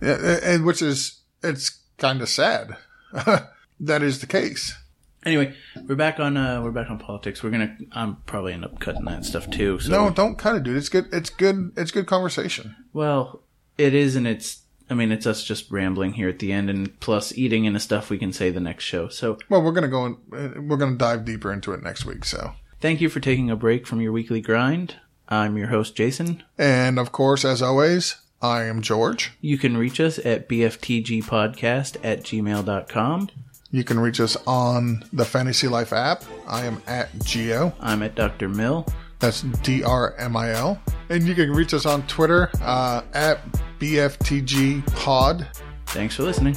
[0.00, 2.76] Yeah, and which is it's kind of sad.
[3.80, 4.76] that is the case.
[5.24, 5.52] Anyway,
[5.88, 7.42] we're back on uh, we're back on politics.
[7.42, 9.80] We're gonna I'm probably end up cutting that stuff too.
[9.80, 9.90] So.
[9.90, 10.76] No, don't cut it, dude.
[10.76, 11.08] It's good.
[11.12, 11.72] It's good.
[11.76, 12.76] It's good conversation.
[12.92, 13.42] Well,
[13.76, 14.62] it is, and it's.
[14.88, 18.08] I mean, it's us just rambling here at the end, and plus eating into stuff
[18.08, 19.08] we can say the next show.
[19.08, 20.04] So, well, we're gonna go.
[20.30, 22.24] and we're gonna dive deeper into it next week.
[22.24, 24.94] So, thank you for taking a break from your weekly grind.
[25.28, 29.32] I'm your host, Jason, and of course, as always, I am George.
[29.40, 33.30] You can reach us at bftgpodcast at gmail.com.
[33.70, 36.24] You can reach us on the Fantasy Life app.
[36.46, 37.74] I am at Geo.
[37.80, 38.48] I'm at Dr.
[38.48, 38.86] Mill.
[39.18, 40.80] That's D R M I L.
[41.08, 43.40] And you can reach us on Twitter uh, at
[43.78, 45.46] BFTG Pod.
[45.86, 46.56] Thanks for listening.